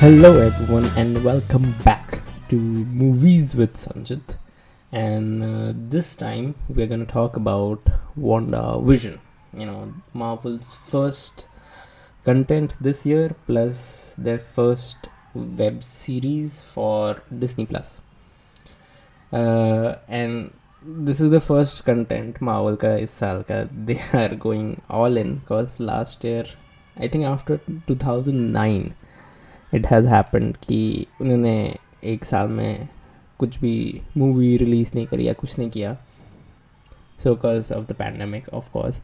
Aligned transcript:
Hello, 0.00 0.38
everyone, 0.38 0.86
and 0.96 1.24
welcome 1.24 1.72
back 1.84 2.20
to 2.50 2.56
Movies 2.56 3.54
with 3.54 3.76
Sanjit. 3.76 4.36
And 4.92 5.42
uh, 5.42 5.72
this 5.74 6.16
time 6.16 6.56
we're 6.68 6.88
going 6.88 7.06
to 7.06 7.10
talk 7.10 7.36
about 7.36 7.80
Wanda 8.16 8.78
Vision, 8.82 9.20
you 9.56 9.64
know, 9.64 9.94
Marvel's 10.12 10.74
first 10.74 11.46
content 12.24 12.74
this 12.80 13.06
year, 13.06 13.36
plus 13.46 14.14
their 14.18 14.38
first 14.38 14.96
web 15.32 15.82
series 15.84 16.60
for 16.60 17.22
Disney 17.38 17.64
Plus. 17.64 18.00
Uh, 19.32 19.94
and 20.08 20.52
this 20.82 21.20
is 21.20 21.30
the 21.30 21.40
first 21.40 21.84
content 21.84 22.40
Marvel 22.40 22.76
ka 22.76 22.88
is 22.88 23.10
saal 23.10 23.42
ka 23.42 23.66
they 23.86 24.02
are 24.12 24.34
going 24.34 24.82
all 24.90 25.16
in 25.16 25.36
because 25.36 25.80
last 25.80 26.24
year, 26.24 26.44
I 26.96 27.08
think 27.08 27.24
after 27.24 27.60
2009 27.86 28.94
it 29.74 29.86
has 29.90 30.08
happened 30.08 30.56
कि 30.66 31.06
उन्होंने 31.20 31.54
एक 32.04 32.24
साल 32.24 32.48
में 32.48 32.88
कुछ 33.38 33.58
भी 33.60 34.00
movie 34.16 34.56
release 34.56 34.90
नहीं 34.94 35.06
करी 35.06 35.28
या 35.28 35.32
कुछ 35.32 35.58
नहीं 35.58 35.70
किया। 35.70 35.96
So 37.22 37.34
because 37.34 37.72
of 37.74 37.84
the 37.86 37.92
pandemic 37.98 38.48
of 38.54 38.70
course 38.72 38.96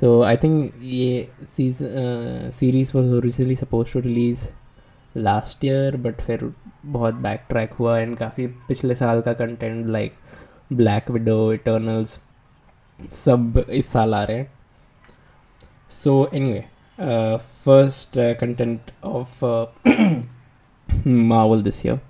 so 0.00 0.22
I 0.22 0.36
think 0.36 0.72
ये 0.82 1.28
series 1.56 2.96
was 2.96 3.14
originally 3.14 3.56
suppose 3.56 3.92
to 3.92 4.00
release 4.00 4.46
last 5.16 5.64
year 5.64 5.96
but 5.96 6.20
फिर 6.20 6.50
बहुत 6.86 7.14
बैक 7.22 7.44
ट्रैक 7.48 7.72
हुआ 7.72 7.98
एंड 7.98 8.16
काफ़ी 8.18 8.46
पिछले 8.68 8.94
साल 8.94 9.20
का 9.20 9.32
content 9.32 9.86
like 9.86 10.14
Black 10.72 11.10
Widow 11.10 11.52
Eternals 11.52 12.18
सब 13.24 13.64
इस 13.70 13.86
साल 13.92 14.14
आ 14.14 14.22
रहे 14.24 14.36
हैं। 14.38 14.52
So 16.02 16.28
anyway 16.52 16.64
Uh, 16.98 17.36
first 17.62 18.16
uh, 18.16 18.34
content 18.36 18.90
of 19.02 19.42
uh, 19.44 19.66
Marvel 21.04 21.60
this 21.60 21.84
year. 21.84 22.00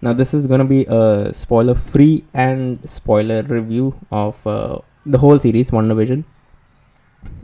Now, 0.00 0.12
this 0.12 0.32
is 0.32 0.46
gonna 0.46 0.64
be 0.64 0.84
a 0.86 1.34
spoiler 1.34 1.74
free 1.74 2.24
and 2.32 2.88
spoiler 2.88 3.42
review 3.42 3.98
of 4.12 4.42
the 4.44 5.18
whole 5.18 5.38
series, 5.38 5.70
WandaVision. 5.70 6.24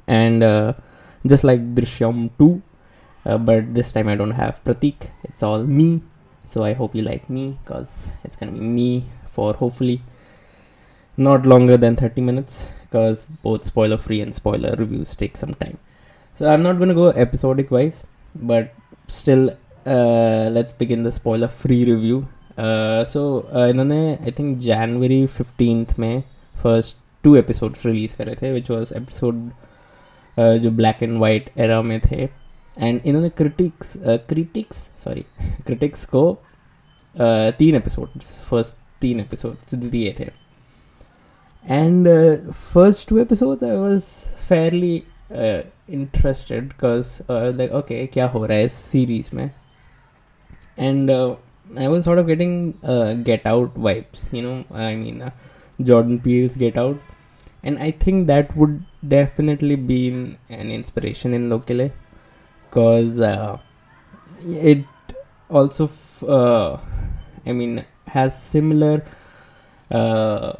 And 0.06 0.76
just 1.26 1.44
like 1.44 1.74
Drishyam 1.74 2.30
2, 2.38 2.62
uh, 3.26 3.38
but 3.38 3.74
this 3.74 3.92
time 3.92 4.08
I 4.08 4.14
don't 4.14 4.30
have 4.30 4.62
Pratik, 4.64 5.10
it's 5.24 5.42
all 5.42 5.64
me. 5.64 6.02
So 6.44 6.62
I 6.62 6.72
hope 6.74 6.94
you 6.94 7.02
like 7.02 7.28
me 7.28 7.58
because 7.64 8.12
it's 8.22 8.36
gonna 8.36 8.52
be 8.52 8.60
me 8.60 9.06
for 9.32 9.54
hopefully 9.54 10.02
not 11.16 11.44
longer 11.44 11.76
than 11.76 11.96
30 11.96 12.20
minutes 12.20 12.66
because 12.82 13.28
both 13.42 13.64
spoiler 13.64 13.96
free 13.96 14.20
and 14.20 14.34
spoiler 14.34 14.76
reviews 14.76 15.16
take 15.16 15.36
some 15.36 15.54
time. 15.54 15.78
So 16.38 16.46
I'm 16.46 16.62
not 16.62 16.76
going 16.76 16.90
to 16.90 16.94
go 16.94 17.08
episodic 17.08 17.70
wise, 17.70 18.04
but 18.34 18.74
still 19.08 19.56
uh, 19.86 20.50
let's 20.50 20.74
begin 20.74 21.02
the 21.02 21.10
spoiler 21.10 21.48
free 21.48 21.84
review. 21.84 22.28
Uh, 22.58 23.04
uh, 23.04 23.68
इन्होंने 23.68 24.00
I 24.14 24.30
think 24.38 24.58
January 24.58 25.26
fifteenth 25.26 25.98
में 25.98 26.22
first 26.62 26.96
two 27.24 27.34
episodes 27.36 27.84
release 27.86 28.16
करे 28.16 28.34
थे 28.42 28.52
which 28.52 28.70
was 28.70 28.92
episode 28.96 29.50
जो 30.62 30.70
black 30.76 31.02
and 31.02 31.18
white 31.20 31.50
era 31.58 31.80
में 31.82 31.98
थे 32.00 32.22
and 32.22 33.00
इन्होंने 33.04 33.28
critics 33.36 33.92
critics 34.28 34.86
sorry 35.04 35.24
critics 35.66 36.04
को 36.14 36.24
uh, 36.30 37.52
तीन 37.58 37.74
एपिसोड्स 37.74 38.34
फ़र्स्ट 38.50 38.74
तीन 39.00 39.20
एपिसोड्स 39.20 39.74
दिए 39.74 40.14
थे 40.18 40.28
and 41.64 42.08
first 42.50 43.08
two 43.08 43.18
episodes 43.18 43.64
I 43.64 43.76
was 43.76 44.02
fairly 44.48 45.02
interested 45.89 46.67
because 46.67 47.17
like 47.31 47.71
okay 47.79 48.05
क्या 48.13 48.27
हो 48.35 48.45
रहा 48.45 48.57
है 48.57 48.65
इस 48.65 48.73
सीरीज 48.91 49.29
में 49.33 49.49
and 50.87 51.09
uh, 51.13 51.35
I 51.77 51.87
was 51.93 52.05
sort 52.05 52.19
of 52.19 52.27
getting 52.27 52.53
uh, 52.83 53.13
Get 53.13 53.45
Out 53.45 53.73
vibes. 53.75 54.21
You 54.33 54.41
know, 54.43 54.53
I 54.73 54.95
mean, 54.95 55.21
uh, 55.21 55.31
Jordan 55.89 56.19
Peele's 56.19 56.55
Get 56.61 56.77
Out, 56.77 56.99
and 57.63 57.77
I 57.87 57.91
think 57.91 58.27
that 58.27 58.55
would 58.55 58.77
definitely 59.15 59.75
be 59.75 59.99
an 60.49 60.71
inspiration 60.71 61.33
in 61.33 61.49
Lokile, 61.49 61.91
because 62.69 63.19
uh, 63.19 63.57
it 64.45 64.85
also, 65.49 65.85
f- 65.85 66.23
uh, 66.23 66.77
I 67.45 67.51
mean, 67.51 67.85
has 68.07 68.41
similar. 68.41 69.03
Uh, 69.91 70.53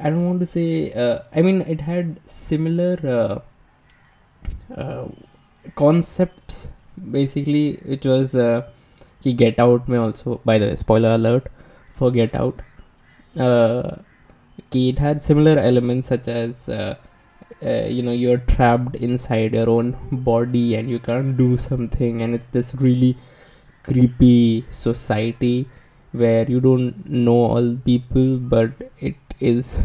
I 0.00 0.10
don't 0.10 0.26
want 0.26 0.40
to 0.40 0.46
say. 0.46 0.92
Uh, 0.92 1.20
I 1.34 1.42
mean, 1.42 1.62
it 1.62 1.82
had 1.82 2.18
similar 2.26 2.98
uh, 3.04 3.16
uh, 3.16 3.40
uh, 4.75 5.07
concepts 5.75 6.67
basically 7.11 7.79
it 7.85 8.05
was 8.05 8.35
uh, 8.35 8.61
get 9.37 9.57
out 9.57 9.87
may 9.87 9.97
also 9.97 10.39
by 10.43 10.57
the 10.57 10.67
way 10.67 10.75
spoiler 10.75 11.11
alert 11.15 11.47
for 11.95 12.11
get 12.11 12.35
out. 12.35 12.61
Uh, 13.37 13.97
it 14.71 14.99
had 14.99 15.23
similar 15.23 15.57
elements 15.59 16.07
such 16.07 16.27
as 16.27 16.67
uh, 16.69 16.95
uh, 17.65 17.85
you 17.85 18.03
know 18.03 18.11
you're 18.11 18.37
trapped 18.37 18.95
inside 18.95 19.53
your 19.53 19.69
own 19.69 19.95
body 20.11 20.75
and 20.75 20.89
you 20.89 20.99
can't 20.99 21.37
do 21.37 21.57
something 21.57 22.21
and 22.21 22.35
it's 22.35 22.47
this 22.51 22.75
really 22.75 23.17
creepy 23.83 24.65
society 24.69 25.67
where 26.11 26.49
you 26.49 26.59
don't 26.59 27.09
know 27.09 27.41
all 27.55 27.75
people 27.85 28.37
but 28.37 28.71
it 28.99 29.15
is 29.39 29.79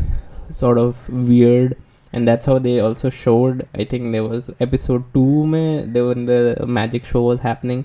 sort 0.51 0.79
of 0.79 1.09
weird 1.09 1.77
and 2.13 2.27
that's 2.27 2.47
how 2.47 2.59
they 2.59 2.79
also 2.81 3.11
showed 3.11 3.67
i 3.75 3.85
think 3.85 4.13
there 4.13 4.25
was 4.25 4.51
episode 4.61 5.05
2 5.15 5.47
mein, 5.47 5.93
they, 5.93 6.03
when 6.03 6.27
the 6.27 6.65
magic 6.67 7.05
show 7.05 7.23
was 7.23 7.41
happening. 7.41 7.85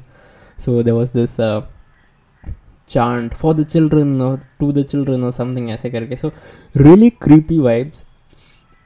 So 0.57 0.81
there 0.81 0.95
was 0.95 1.11
this 1.11 1.39
uh, 1.39 1.65
chant 2.87 3.35
for 3.37 3.53
the 3.53 3.65
children 3.65 4.21
or 4.21 4.39
to 4.59 4.71
the 4.71 4.83
children 4.83 5.23
or 5.23 5.31
something 5.31 5.71
aise 5.71 5.87
karke 5.95 6.17
so 6.23 6.31
really 6.75 7.09
creepy 7.25 7.57
vibes. 7.57 8.03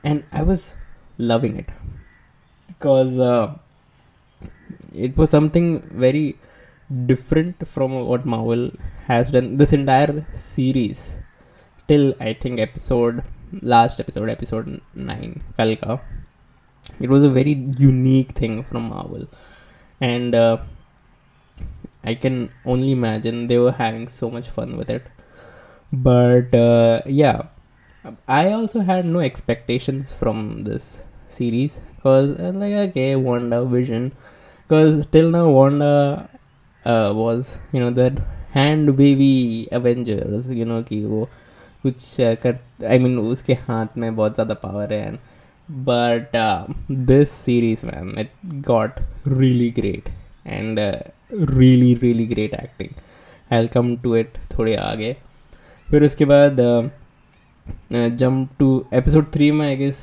And 0.04 0.24
i 0.32 0.42
was 0.42 0.74
loving 1.18 1.58
it. 1.58 1.70
Because 2.68 3.20
uh, 3.20 3.56
it 4.94 5.18
was 5.18 5.30
something 5.30 5.68
very 6.06 6.38
different 7.06 7.68
from 7.68 7.94
what 8.10 8.26
marvel 8.26 8.72
has 9.08 9.32
done. 9.32 9.58
This 9.58 9.74
entire 9.74 10.26
series 10.34 11.12
till 11.90 12.14
i 12.20 12.34
think 12.34 12.60
episode 12.60 13.24
last 13.62 14.00
episode, 14.00 14.30
episode 14.30 14.82
9, 14.96 15.44
Falca. 15.58 16.02
It 17.00 17.10
was 17.10 17.24
a 17.24 17.30
very 17.30 17.54
unique 17.54 18.32
thing 18.32 18.64
from 18.64 18.90
Marvel. 18.90 19.28
And 20.00 20.34
uh, 20.36 20.58
I 22.04 22.16
can 22.16 22.52
only 22.66 22.92
imagine 22.92 23.48
they 23.48 23.58
were 23.58 23.72
having 23.72 24.08
so 24.08 24.30
much 24.30 24.50
fun 24.50 24.78
with 24.78 24.90
it. 24.90 25.06
But 25.92 26.54
uh, 26.54 27.02
yeah, 27.06 27.44
I 28.28 28.52
also 28.52 28.82
had 28.82 29.06
no 29.06 29.20
expectations 29.20 30.12
from 30.12 30.64
this 30.64 31.00
series 31.30 31.80
because 31.96 32.40
I 32.40 32.44
uh, 32.44 32.52
was 32.52 32.56
like, 32.56 32.74
okay, 32.90 33.16
Wanda 33.16 33.66
Vision. 33.66 34.14
Because 34.68 35.06
till 35.08 35.30
now, 35.30 35.50
Wanda 35.50 36.30
uh, 36.86 37.14
was, 37.16 37.58
you 37.72 37.80
know, 37.80 37.92
that 37.92 38.22
hand 38.52 38.98
wavy 38.98 39.68
Avengers, 39.72 40.50
you 40.50 40.66
know, 40.66 40.84
ki 40.84 41.06
wo 41.06 41.30
कुछ 41.88 42.06
uh, 42.22 42.36
कर 42.46 42.60
I 42.92 43.00
mean 43.00 43.18
उसके 43.22 43.54
हाथ 43.68 43.98
में 43.98 44.16
बहुत 44.16 44.34
ज़्यादा 44.36 44.54
power 44.64 44.94
है 44.94 45.02
and 45.10 45.20
but 45.70 46.36
uh, 46.36 46.66
this 47.10 47.32
series 47.46 47.84
man 47.84 48.16
it 48.18 48.32
got 48.62 49.00
really 49.26 49.70
great 49.72 50.10
really 50.48 50.80
uh, 50.80 51.00
really 51.32 51.96
really 51.96 52.26
great 52.26 52.54
acting. 52.54 52.94
I'll 53.52 53.68
come 53.68 53.96
थोड़े 54.58 54.76
आगे. 54.76 55.16
फिर 55.88 56.04
उसके 56.04 56.26
बाद 56.26 56.58
जंप 58.18 58.50
टू 58.60 58.70
एपिसोड 58.94 59.32
थ्री 59.34 59.52
में 59.52 59.66
आई 59.68 59.76
गेस 59.76 60.00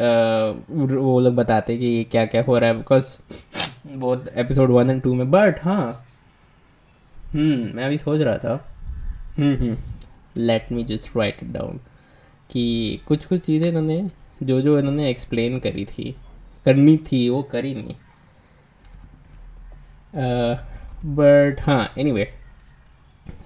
वो 0.00 1.18
लोग 1.20 1.34
बताते 1.34 1.76
कि 1.76 1.86
ये 1.86 2.04
क्या 2.04 2.24
क्या 2.26 2.42
हो 2.42 2.58
रहा 2.58 2.70
है 2.70 2.76
बिकॉज़ 2.76 3.14
बहुत 3.88 4.28
एपिसोड 4.36 4.70
वन 4.70 4.90
एंड 4.90 5.02
टू 5.02 5.14
में 5.14 5.30
बट 5.30 5.60
हाँ 5.62 6.04
हम्म 7.34 7.76
मैं 7.76 7.84
अभी 7.84 7.98
सोच 7.98 8.20
रहा 8.20 8.38
था 8.38 8.64
हम्म। 9.38 9.76
Let 10.38 10.72
me 10.72 10.84
just 10.84 11.16
write 11.16 11.42
it 11.42 11.48
down 11.52 11.80
कि 12.50 13.00
कुछ 13.08 13.24
कुछ 13.26 13.40
चीज़ें 13.40 13.68
इन्होंने 13.68 14.10
जो 14.42 14.60
जो 14.60 14.78
इन्होंने 14.78 15.08
एक्सप्लेन 15.10 15.58
करी 15.58 15.84
थी, 15.84 16.14
करनी 16.64 16.96
थी, 16.96 17.28
वो 17.28 17.42
करी 17.42 17.74
नहीं। 17.74 17.94
बट 21.16 21.60
हाँ 21.60 21.94
anyway 22.12 22.32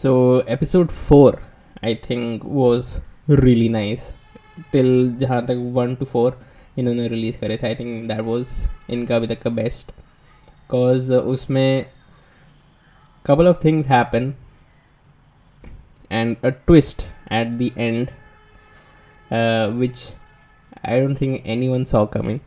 so 0.02 0.12
episode 0.48 0.90
four 0.90 1.40
I 1.84 1.94
think 2.10 2.44
was 2.44 2.98
really 3.30 3.68
nice 3.68 4.08
till 4.72 5.16
जहाँ 5.18 5.44
तक 5.46 5.70
वन 5.74 5.94
टू 5.94 6.04
फोर 6.04 6.40
इन्होंने 6.78 7.08
रिलीज़ 7.08 7.38
करे 7.38 7.56
थे 7.56 7.66
आई 7.66 7.74
थिंक 7.74 8.08
दैट 8.08 8.20
वॉज़ 8.20 8.48
इनका 8.90 9.16
अभी 9.16 9.26
तक 9.26 9.42
का 9.42 9.50
बेस्ट 9.50 9.90
बिकॉज़ 9.90 11.12
उसमें 11.14 11.86
couple 13.26 13.48
of 13.48 13.64
things 13.64 13.86
happen. 13.86 14.32
and 16.11 16.37
a 16.43 16.51
twist 16.51 17.05
at 17.27 17.57
the 17.57 17.73
end 17.75 18.13
uh, 19.31 19.69
which 19.71 20.11
i 20.83 20.99
don't 20.99 21.15
think 21.15 21.41
anyone 21.45 21.85
saw 21.85 22.05
coming 22.05 22.39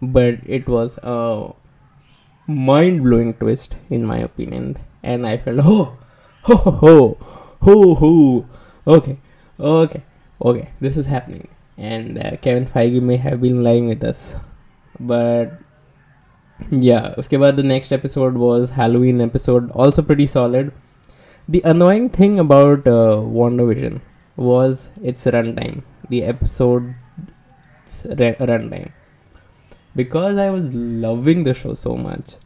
but 0.00 0.38
it 0.46 0.68
was 0.68 0.98
a 1.02 1.52
mind 2.48 3.02
blowing 3.02 3.34
twist, 3.34 3.76
in 3.90 4.04
my 4.04 4.18
opinion. 4.18 4.78
And 5.02 5.26
I 5.26 5.36
felt, 5.36 5.60
oh, 5.62 5.98
ho, 6.42 6.56
ho, 6.56 6.80
ho, 6.80 7.18
ho, 7.60 7.94
ho. 7.94 8.46
Okay, 8.86 9.18
okay, 9.60 10.02
okay, 10.40 10.70
this 10.80 10.96
is 10.96 11.06
happening. 11.06 11.48
And 11.76 12.18
uh, 12.18 12.36
Kevin 12.38 12.66
Feige 12.66 13.00
may 13.02 13.18
have 13.18 13.40
been 13.40 13.62
lying 13.62 13.88
with 13.88 14.02
us. 14.02 14.34
But 14.98 15.60
yeah, 16.70 17.14
उसके 17.18 17.38
बाद 17.38 17.56
the 17.56 17.62
next 17.62 17.92
episode 17.92 18.34
was 18.34 18.70
Halloween 18.70 19.20
episode, 19.20 19.70
also 19.72 20.02
pretty 20.02 20.26
solid. 20.26 20.72
The 21.48 21.62
annoying 21.64 22.10
thing 22.10 22.38
about 22.38 22.86
uh, 22.86 23.16
WandaVision 23.38 24.00
was 24.36 24.90
its 25.02 25.24
runtime, 25.24 25.82
the 26.08 26.24
episode's 26.24 26.94
re- 28.04 28.36
runtime. 28.38 28.92
Because 29.96 30.36
I 30.36 30.50
was 30.50 30.72
loving 30.72 31.44
the 31.44 31.54
show 31.54 31.74
so 31.74 31.96
much, 31.96 32.36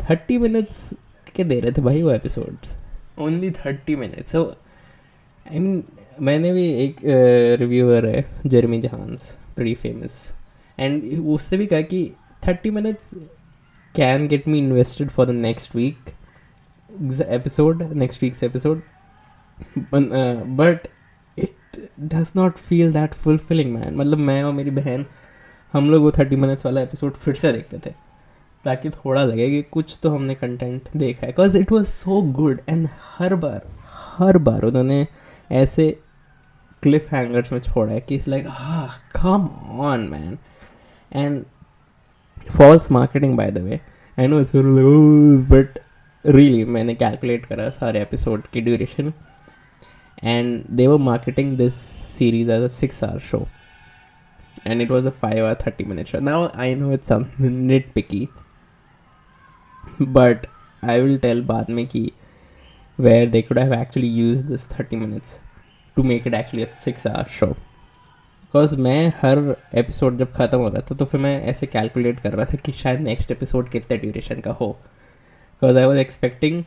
30 0.00 0.38
minutes 0.38 0.92
के 1.36 1.44
दे 1.44 1.60
रहे 1.60 1.72
थे 1.72 1.82
भाई 1.82 2.02
वो 2.02 2.10
episodes. 2.14 2.76
Only 3.16 3.50
30 3.50 3.96
minutes. 3.96 4.30
So, 4.30 4.56
I 5.46 5.58
mean, 5.58 5.82
मैंने 6.20 6.52
भी 6.52 6.68
एक 6.84 6.96
reviewer 7.60 8.06
है 8.06 8.24
Jeremy 8.46 8.80
जहान्स 8.80 9.30
pretty 9.56 9.74
famous 9.84 10.18
and 10.78 11.26
उसने 11.34 11.58
भी 11.58 11.66
कहा 11.66 11.80
कि 11.92 12.10
30 12.46 12.70
minutes 12.76 13.14
can 13.98 14.28
get 14.32 14.46
me 14.52 14.58
invested 14.58 15.10
for 15.16 15.26
the 15.30 15.36
next 15.46 15.74
week 15.80 16.12
week's 16.97 18.43
episode. 18.43 18.81
But, 19.91 20.11
uh, 20.11 20.43
but 20.45 20.87
it 21.37 21.53
does 22.07 22.35
not 22.35 22.59
feel 22.69 22.91
that 22.91 23.13
fulfilling 23.25 23.71
man. 23.77 23.91
मतलब 23.91 24.17
मैं 24.17 24.43
और 24.43 24.53
मेरी 24.53 24.71
बहन 24.71 25.05
हम 25.73 25.89
लोग 25.89 26.03
वो 26.03 26.11
थर्टी 26.11 26.35
मिनट्स 26.35 26.65
वाला 26.65 26.81
एपिसोड 26.81 27.13
फिर 27.13 27.35
से 27.35 27.51
देखते 27.51 27.77
थे। 27.77 27.93
ताकि 28.65 28.89
थोड़ा 28.89 29.23
लगे 29.23 29.49
कि 29.49 29.61
कुछ 29.61 29.99
तो 30.03 30.09
हमने 30.09 30.35
कंटेंट 30.35 30.81
देखा 30.97 31.19
है। 31.21 31.27
Because 31.27 31.57
it 31.57 31.71
was 31.71 31.85
so 31.85 32.21
good 32.21 32.61
and 32.69 32.89
हर 33.17 33.35
बार 33.35 33.61
हर 34.17 34.37
बार 34.37 34.61
उन्होंने 34.61 35.07
ऐसे 35.51 36.01
क्लिफ 36.83 37.13
हैंगर्स 37.13 37.51
में 37.51 37.59
छोड़ा 37.59 37.93
है 37.93 38.01
कि 38.01 38.15
it's 38.15 38.27
like 38.27 38.47
come 39.15 39.49
on 39.79 39.99
man 39.99 40.37
and 41.13 41.45
false 42.57 42.91
marketing 42.91 43.37
by 43.37 43.51
the 43.51 43.57
way 43.57 43.79
I 44.19 44.27
know 44.27 44.43
but 45.37 45.79
really 46.25 46.65
मैंने 46.65 46.95
कैलकुलेट 46.95 47.45
करा 47.45 47.69
सारे 47.69 48.01
एपिसोड 48.01 48.47
की 48.47 48.61
duration 48.61 49.13
and 50.23 50.65
they 50.69 50.87
were 50.87 50.97
marketing 50.97 51.57
this 51.57 51.73
series 52.17 52.51
as 52.51 52.61
a 52.61 52.67
six 52.67 53.03
hour 53.03 53.19
show 53.19 53.47
and 54.67 54.81
it 54.81 54.91
was 54.91 55.07
a 55.07 55.11
five 55.11 55.45
hour 55.45 55.55
thirty 55.67 55.83
minute 55.83 56.07
show 56.07 56.19
now 56.19 56.47
I 56.55 56.75
know 56.75 56.91
it's 56.91 57.11
nitpicky 57.93 58.27
but 60.01 60.45
I 60.83 61.01
will 61.01 61.17
tell 61.17 61.41
बाद 61.41 61.69
में 61.69 61.87
कि 61.87 62.11
where 62.99 63.29
they 63.29 63.41
could 63.41 63.59
have 63.59 63.73
actually 63.73 64.09
use 64.09 64.43
this 64.47 64.69
thirty 64.71 64.95
minutes 64.95 65.39
to 65.95 66.03
make 66.03 66.27
it 66.27 66.33
actually 66.33 66.65
six 66.83 67.07
hour 67.07 67.23
show 67.23 67.45
because 67.45 68.77
मैं 68.77 69.07
हर 69.09 69.55
episode 69.75 70.17
जब 70.17 70.33
ख़त्म 70.33 70.57
हो 70.57 70.69
रहा 70.69 70.81
था 70.81 70.95
तो 70.95 71.05
फिर 71.05 71.21
मैं 71.21 71.43
ऐसे 71.43 71.65
कैलकुलेट 71.65 72.19
कर 72.19 72.33
रहा 72.33 72.45
था 72.45 72.57
कि 72.57 72.71
शायद 72.71 72.99
नेक्स्ट 72.99 73.31
एपिसोड 73.31 73.69
कितने 73.69 73.97
ड्यूरेशन 73.97 74.39
का 74.39 74.51
हो। 74.51 74.79
बिकॉज़ 75.61 75.77
आई 75.77 75.85
वॉज़ 75.85 75.97
एक्सपेक्टिंग 75.97 76.63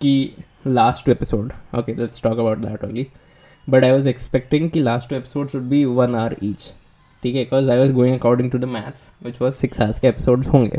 कि 0.00 0.12
last 0.66 1.04
two 1.06 1.12
episode 1.12 1.52
okay 1.78 1.94
let's 1.94 2.22
talk 2.22 2.38
about 2.38 2.58
that 2.58 2.84
only 2.84 3.06
but 3.68 3.84
I 3.84 3.90
was 3.90 4.08
expecting 4.08 4.70
कि 4.70 4.80
last 4.80 5.08
two 5.08 5.16
episode 5.16 5.48
should 5.48 5.62
be 5.68 5.84
one 5.84 6.14
hour 6.14 6.36
each 6.42 6.70
ठीक 7.22 7.34
है 7.34 7.44
because 7.44 7.70
I 7.70 7.78
was 7.78 7.92
going 7.92 8.18
according 8.18 8.50
to 8.50 8.58
the 8.58 8.64
maths 8.64 9.10
which 9.24 9.40
was 9.42 9.54
six 9.54 9.80
hours 9.80 9.98
के 10.00 10.08
episode 10.08 10.46
होंगे 10.46 10.78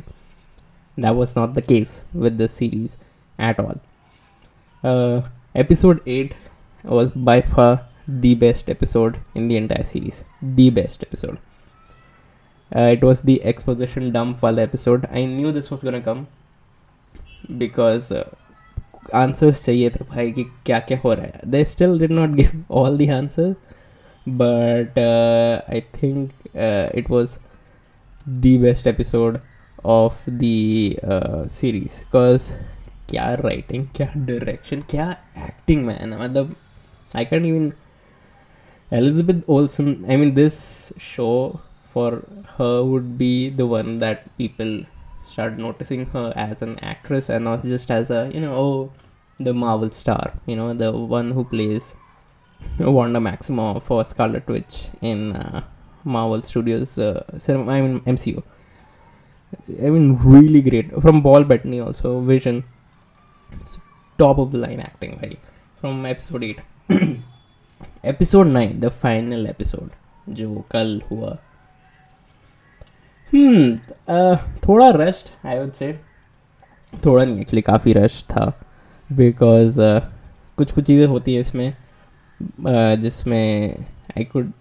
that 0.97 1.11
was 1.11 1.33
not 1.37 1.53
the 1.53 1.63
case 1.67 2.01
with 2.15 2.41
the 2.41 2.47
series 2.49 2.95
at 3.39 3.59
all 3.59 5.23
episode 5.55 6.01
eight 6.07 6.33
was 6.85 7.11
by 7.17 7.41
far 7.41 7.77
best 8.35 8.69
episode 8.69 9.17
in 9.35 9.47
the 9.47 9.55
entire 9.55 9.83
series. 9.83 10.23
The 10.41 10.69
best 10.71 11.03
episode. 11.03 11.37
Uh, 12.71 12.93
it 12.93 13.03
was 13.03 13.21
the 13.21 13.43
exposition 13.43 14.11
dump 14.11 14.41
wala 14.41 14.61
episode. 14.61 15.07
I 15.11 15.25
knew 15.25 15.51
this 15.51 15.69
was 15.69 15.83
gonna 15.83 16.01
come 16.01 16.27
because 17.58 18.10
uh, 18.10 18.24
answers 19.22 19.64
चाहिए 19.64 19.90
थे 19.90 20.04
भाई 20.10 20.32
कि 20.32 20.44
क्या 20.66 20.78
क्या 20.90 20.98
हो 21.04 21.12
रहा 21.14 21.26
है 21.26 21.50
they 21.54 21.64
still 21.72 21.98
did 22.02 22.14
not 22.18 22.36
give 22.40 22.54
all 22.80 22.96
the 23.02 23.08
answers 23.18 23.54
but 24.42 25.00
uh, 25.04 25.62
I 25.68 25.84
think 26.00 26.30
uh, 26.56 26.88
it 27.02 27.10
was 27.16 27.38
the 28.46 28.56
best 28.58 28.86
episode 28.86 29.40
of 29.84 30.20
the 30.26 30.98
uh, 31.02 31.46
series 31.46 32.00
because 32.04 32.52
क्या 33.08 33.30
writing 33.44 33.88
क्या 33.96 34.12
direction 34.26 34.84
क्या 34.90 35.14
acting 35.48 35.86
man 35.88 36.18
मतलब 36.20 36.54
I 37.14 37.24
can't 37.24 37.46
even 37.46 37.72
Elizabeth 38.90 39.44
Olsen, 39.48 40.04
I 40.08 40.16
mean, 40.16 40.34
this 40.34 40.92
show 40.98 41.60
for 41.92 42.24
her 42.58 42.84
would 42.84 43.16
be 43.18 43.50
the 43.50 43.66
one 43.66 43.98
that 44.00 44.36
people 44.38 44.84
start 45.28 45.58
noticing 45.58 46.06
her 46.06 46.32
as 46.36 46.62
an 46.62 46.78
actress 46.80 47.28
and 47.28 47.44
not 47.44 47.64
just 47.64 47.90
as 47.90 48.10
a, 48.10 48.30
you 48.32 48.40
know, 48.40 48.54
oh, 48.54 48.92
the 49.38 49.52
Marvel 49.52 49.90
star, 49.90 50.34
you 50.46 50.56
know, 50.56 50.72
the 50.74 50.92
one 50.92 51.32
who 51.32 51.44
plays 51.44 51.94
Wanda 52.78 53.18
Maximoff 53.18 53.82
for 53.82 54.04
Scarlet 54.04 54.46
Witch 54.46 54.88
in 55.00 55.32
uh, 55.32 55.62
Marvel 56.04 56.42
Studios, 56.42 56.98
uh, 56.98 57.38
cinema, 57.38 57.72
I 57.72 57.80
mean, 57.80 58.00
MCU. 58.00 58.42
I 59.82 59.90
mean, 59.90 60.16
really 60.22 60.60
great. 60.60 60.92
From 61.02 61.22
Paul 61.22 61.44
Bettany 61.44 61.80
also, 61.80 62.20
Vision. 62.20 62.64
Top 64.18 64.38
of 64.38 64.52
the 64.52 64.58
line 64.58 64.80
acting, 64.80 65.18
right? 65.22 65.38
From 65.80 66.06
episode 66.06 66.44
8. 66.44 66.60
Episode 68.04 68.46
nine 68.46 68.80
the 68.80 68.88
final 68.88 69.46
episode 69.46 69.90
जो 70.28 70.64
कल 70.70 71.02
हुआ 71.10 71.28
हम्म 71.28 71.47
थोड़ा 74.67 74.89
rust 74.89 75.47
I 75.47 75.59
would 75.59 75.73
say 75.73 75.99
थोड़ा 77.05 77.25
नहीं 77.25 77.41
actually 77.41 77.61
काफ़ी 77.61 77.93
rush 77.93 78.23
था। 78.23 78.61
Because 79.11 79.81
uh, 79.81 80.01
कुछ 80.57 80.71
कुछ 80.71 80.85
चीज़ें 80.85 81.07
होती 81.07 81.33
हैं 81.33 81.41
इसमें 81.41 81.73
uh, 82.43 83.01
जिसमें 83.01 83.77
आई 84.17 84.23
कुड 84.23 84.51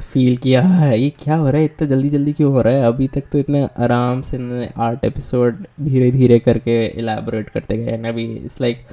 फील 0.00 0.36
किया 0.36 0.62
है 0.62 1.00
ये 1.00 1.10
क्या 1.10 1.36
हो 1.36 1.50
रहा 1.50 1.58
है? 1.58 1.64
इतना 1.64 1.88
जल्दी 1.88 2.08
जल्दी 2.08 2.32
क्यों 2.32 2.52
हो 2.52 2.62
रहा 2.62 2.72
है? 2.72 2.84
अभी 2.84 3.08
तक 3.08 3.20
तो 3.32 3.38
इतने 3.38 3.68
आराम 3.78 4.22
से 4.22 4.36
इन्होंने 4.36 4.70
आठ 4.76 5.04
एपिसोड 5.04 5.66
धीरे 5.80 6.10
धीरे 6.10 6.38
करके 6.38 6.86
इलेबोरेट 6.86 7.48
करते 7.48 7.76
गए 7.76 7.92
एंड 7.92 8.06
अभी 8.06 8.24
इट्स 8.34 8.60
लाइक 8.60 8.86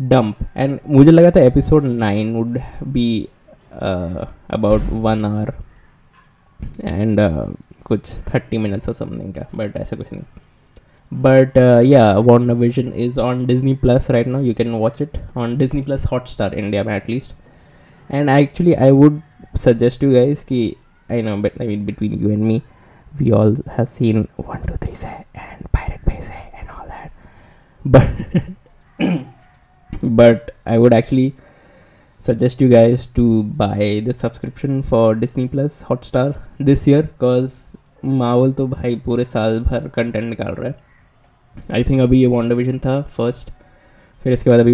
डंप 0.00 0.36
एंड 0.56 0.78
मुझे 0.88 1.10
लगा 1.10 1.30
था 1.30 1.40
episode 1.40 1.84
nine 1.84 2.34
would 2.34 2.60
be 2.84 3.28
about 4.50 4.82
one 4.82 5.24
hour 5.24 5.54
and 6.84 7.20
कुछ 7.87 8.09
थर्टी 8.33 8.57
मिनट्स 8.57 8.87
और 8.89 8.95
समथिंग 8.95 9.33
का 9.33 9.45
बट 9.55 9.77
ऐसा 9.77 9.95
कुछ 9.95 10.13
नहीं 10.13 10.23
बट 11.11 11.57
या 11.85 12.11
wander 12.27 12.53
vision 12.53 12.91
is 13.05 13.19
on 13.19 13.45
Disney 13.45 13.73
plus 13.81 14.09
right 14.11 14.27
now 14.27 14.41
you 14.41 14.53
can 14.53 14.71
watch 14.71 15.01
it 15.01 15.17
on 15.37 15.57
Disney 15.57 15.81
plus 15.81 16.05
hot 16.11 16.27
star 16.27 16.53
India 16.53 16.83
में 16.83 16.95
at least 16.95 17.33
and 18.11 18.29
actually 18.29 18.73
I 18.73 18.91
would 18.91 19.21
suggest 19.63 20.03
you 20.03 20.11
guys 20.13 20.43
कि 20.49 20.75
I 21.11 21.21
know 21.21 21.35
but 21.37 21.61
I 21.61 21.67
mean 21.67 21.85
between 21.85 22.19
you 22.21 22.29
and 22.29 22.43
me 22.43 22.61
we 23.19 23.31
all 23.31 23.55
have 23.75 23.89
seen 23.89 24.27
one, 24.35 24.65
two, 24.65 24.75
three, 24.77 24.95
say, 24.95 25.25
and 25.35 25.71
Pirate 25.71 26.03
Bay 26.05 26.19
say, 26.19 26.51
and 26.55 26.69
all 26.69 26.87
that. 26.87 27.11
But 27.85 28.09
but 30.01 30.55
I 30.65 30.77
would 30.77 30.93
actually 30.93 31.35
suggest 32.19 32.61
you 32.61 32.69
guys 32.69 33.07
to 33.07 33.43
buy 33.43 34.01
the 34.05 34.13
subscription 34.13 34.81
for 34.81 35.13
Disney 35.15 35.47
Plus 35.47 35.83
Hotstar 35.83 36.37
this 36.57 36.87
year 36.87 37.03
because 37.03 37.66
Marvel 38.04 38.52
तो 38.52 38.66
भाई 38.66 38.96
पूरे 39.04 39.24
साल 39.24 39.58
भर 39.60 39.88
content 39.88 40.24
निकाल 40.24 40.52
रहा 40.54 40.68
है। 40.68 40.74
I 41.72 41.84
think 41.84 42.00
अभी 42.00 42.20
ये 42.20 42.26
वॉन्डर 42.26 42.54
विजन 42.54 42.78
था 42.78 43.00
फ़र्स्ट 43.16 43.50
फिर 44.22 44.32
इसके 44.32 44.50
बाद 44.50 44.60
अभी 44.60 44.72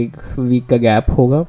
एक 0.00 0.16
वीक 0.38 0.66
का 0.66 0.76
गैप 0.76 1.10
होगा। 1.18 1.44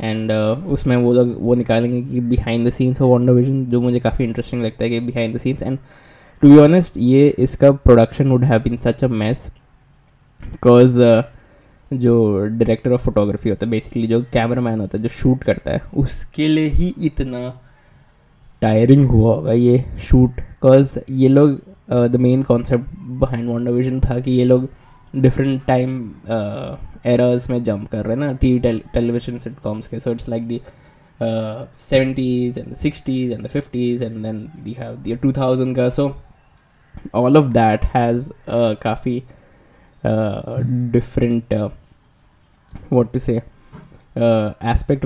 एंड 0.00 0.32
उसमें 0.32 0.96
वो 0.96 1.12
लोग, 1.12 1.34
वो 1.38 1.54
निकालेंगे 1.54 2.02
कि 2.02 2.20
बिहाइंड 2.20 2.66
द 2.68 2.70
सीन्स 2.72 3.00
हो 3.00 3.06
वॉन्डर 3.08 3.32
विजन 3.32 3.64
जो 3.66 3.80
मुझे 3.80 4.00
काफ़ी 4.00 4.24
इंटरेस्टिंग 4.24 4.62
लगता 4.62 4.84
है 4.84 4.90
कि 4.90 5.00
behind 5.00 5.34
the 5.34 5.38
scenes 5.38 5.62
and 5.62 5.78
to 6.42 6.50
be 6.50 6.58
honest 6.58 6.96
ये 6.96 7.28
इसका 7.38 7.70
production 7.72 8.30
would 8.30 8.44
have 8.44 8.60
been 8.62 8.76
such 8.76 9.04
a 9.04 9.08
mess 9.08 9.46
because 10.40 10.98
जो 11.90 12.14
डायरेक्टर 12.38 12.92
ऑफ़ 12.92 13.04
फोटोग्राफी 13.04 13.48
होता 13.48 13.66
है 13.66 13.70
बेसिकली 13.70 14.06
जो 14.06 14.20
कैमरा 14.32 14.60
मैन 14.60 14.80
होता 14.80 14.96
है, 14.96 15.02
जो 15.02 15.08
शूट 15.10 15.44
करता 15.44 15.70
है, 15.70 15.80
उसके 15.96 16.48
लिए 16.48 16.68
ही 16.68 16.94
इतना 17.02 17.38
टायरिंग 18.62 19.06
हुआ 19.08 19.34
होगा 19.34 19.52
ये 19.52 19.84
शूट 20.08 20.30
बिकॉज़ 20.30 20.98
ये 21.10 21.28
लोग 21.28 21.60
the 21.90 22.16
main 22.16 22.42
concept 22.42 22.84
behind 23.20 23.48
WandaVision 23.72 24.00
था 24.00 24.18
कि 24.20 24.30
ये 24.30 24.44
लोग 24.44 24.68
डिफरेंट 25.16 25.64
टाइम 25.66 26.10
एरर्स 27.06 27.50
में 27.50 27.62
जंप 27.64 27.88
कर 27.90 28.04
रहे 28.04 28.16
हैं 28.16 28.24
ना 28.24 28.32
टी 28.32 28.52
वी 28.52 28.58
टेलीविज़न 28.94 29.38
सिटकॉम्स 29.38 29.88
के। 29.88 30.00
So 30.00 30.10
it's 30.10 30.28
like 30.28 30.46
the 30.48 30.60
seventies 31.22 32.58
and 32.60 32.74
sixties 32.74 33.32
and 33.32 33.46
fifties 33.46 34.04
and 34.04 34.22
then 34.22 34.48
the 34.64 34.72
have 34.78 34.96
the 34.96 35.16
two 35.16 35.32
thousand 35.32 35.76
का 35.76 35.88
so 35.88 36.14
all 37.14 37.36
of 37.36 37.52
has 37.94 38.32
a 38.48 38.74
काफ़ी 38.82 39.22
uh, 40.04 40.62
different 40.90 41.52
uh, 41.52 41.68
what 42.88 43.12
to 43.12 43.20
say 43.20 43.42
uh, 44.16 44.52
aspect 44.60 45.04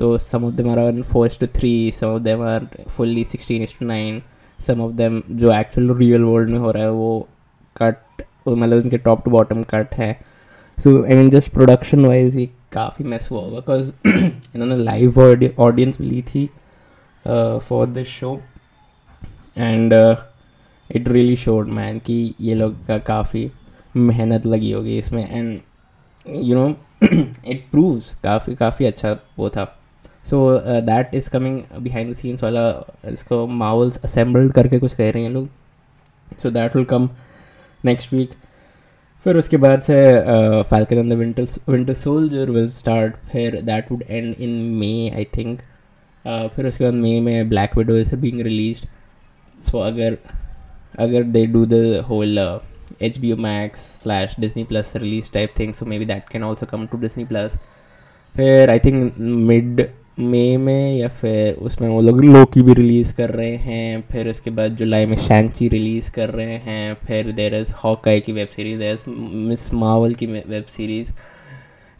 so 0.00 0.06
some 0.24 0.44
of 0.48 0.52
them 0.58 0.68
are 0.72 0.82
on 0.82 1.00
4 1.08 1.28
to 1.40 1.46
3 1.54 1.70
some 1.94 2.12
of 2.16 2.20
them 2.26 2.42
are 2.50 2.60
fully 2.98 3.24
16 3.30 3.66
to 3.72 3.88
9 3.88 4.20
some 4.66 4.80
of 4.84 4.92
them 5.00 5.18
जो 5.40 5.50
actual 5.52 5.90
real 5.98 6.24
world 6.28 6.50
में 6.50 6.58
हो 6.58 6.70
रहा 6.70 6.82
है 6.82 6.90
वो 6.92 7.28
cut 7.76 8.22
मतलब 8.48 8.82
उनके 8.82 8.98
top 8.98 9.24
to 9.24 9.30
bottom 9.30 9.62
cut 9.70 9.94
है। 9.94 10.12
So 10.78 11.02
I 11.04 11.14
mean 11.16 11.30
just 11.30 11.52
production 11.52 12.04
wise 12.06 12.36
ये 12.36 12.48
काफ़ी 12.72 13.04
मैस 13.04 13.28
हुआ 13.30 13.40
होगा 13.40 13.58
बिकॉज़ 13.58 13.92
इन्होंने 14.54 14.76
लाइव 14.76 15.18
ऑडियंस 15.60 15.98
भी 15.98 16.06
ली 16.10 16.22
थी 16.34 16.48
for 17.68 17.86
this 17.86 18.08
show 18.08 18.40
and 19.58 19.92
it 19.92 21.08
really 21.08 21.36
showed 21.36 21.68
man 21.78 21.98
कि 22.06 22.34
ये 22.40 22.54
लोग 22.54 22.86
का 22.86 22.98
काफ़ी 22.98 23.50
मेहनत 23.96 24.46
लगी 24.46 24.70
होगी 24.72 24.98
इसमें। 24.98 25.28
And 25.30 25.60
you 26.44 26.54
know 26.54 26.68
it 27.02 27.66
proves 27.70 28.14
काफ़ी 28.22 28.54
काफ़ी 28.54 28.86
अच्छा 28.86 29.16
वो 29.38 29.48
था। 29.50 29.64
So 30.30 30.58
that 30.80 31.14
is 31.14 31.30
coming 31.30 31.60
behind 31.80 32.12
the 32.12 32.16
scenes 32.16 32.42
वाला 32.42 32.68
इसको 33.04 33.46
माउल्स 33.46 34.00
असेंबल्ड 34.04 34.52
करके 34.52 34.78
कुछ 34.78 34.94
कह 34.94 35.10
रहे 35.10 35.22
हैं 35.22 35.30
लोग। 35.30 35.48
So 36.42 36.50
that 36.50 36.76
will 36.76 36.84
come 36.84 37.10
next 37.84 38.12
week 38.12 38.30
फिर 39.24 39.36
उसके 39.36 39.56
बाद 39.56 39.82
से 39.82 39.94
Falcon 40.62 40.98
and 40.98 41.12
the 41.12 41.16
Winter 41.68 41.94
Soldier 41.94 42.50
will 42.50 42.70
start 42.70 43.16
फिर 43.32 43.60
that 43.62 43.92
would 43.92 44.04
end 44.10 44.34
in 44.40 44.50
May 44.50 45.10
I 45.10 45.24
think 45.36 45.60
फिर 46.26 46.66
उसके 46.66 46.84
बाद 46.84 46.94
मे 46.94 47.20
में 47.20 47.48
Black 47.48 47.76
Widow 47.76 47.96
is 47.96 48.14
being 48.16 48.40
release 48.40 48.84
so 49.70 49.78
अगर 49.78 50.18
अगर 50.98 51.22
they 51.22 51.46
do 51.46 51.60
the 51.66 52.02
whole 52.02 52.38
uh, 52.38 52.58
HBO 53.00 53.36
Max 53.36 53.72
slash 54.02 54.34
Disney 54.36 54.64
Plus 54.64 54.94
release 54.94 55.28
type 55.36 55.54
thing, 55.58 55.82
maybe 55.98 56.04
that 56.04 56.28
can 56.28 56.42
also 56.42 56.66
come 56.66 56.86
to 56.86 56.98
Disney 56.98 57.24
Plus 57.24 57.56
फिर 58.36 58.70
I 58.70 58.78
think 58.78 59.14
mid 59.18 59.80
मे 60.18 60.56
में 60.56 60.96
या 60.96 61.08
फिर 61.08 61.54
उसमें 61.54 61.88
वो 61.88 62.00
लोग 62.00 62.20
लोकी 62.24 62.62
भी 62.62 62.74
रिलीज़ 62.74 63.12
कर 63.16 63.30
रहे 63.30 63.56
हैं, 63.56 64.00
फिर 64.10 64.28
उसके 64.28 64.50
बाद 64.50 64.76
जुलाई 64.76 65.06
में 65.06 65.16
शैंची 65.16 65.68
रिलीज़ 65.68 66.10
कर 66.12 66.30
रहे 66.30 66.56
हैं, 66.56 66.94
फिर 67.06 67.30
देर 67.32 67.54
इज़ 67.54 67.72
हॉकाई 67.84 68.20
की 68.20 68.32
web 68.32 68.48
series 68.48 68.78
there 68.78 68.94
is 68.94 69.04
Ms 69.48 69.72
Marvel 69.74 70.14
की 70.14 70.26
web 70.26 70.64
series 70.68 71.12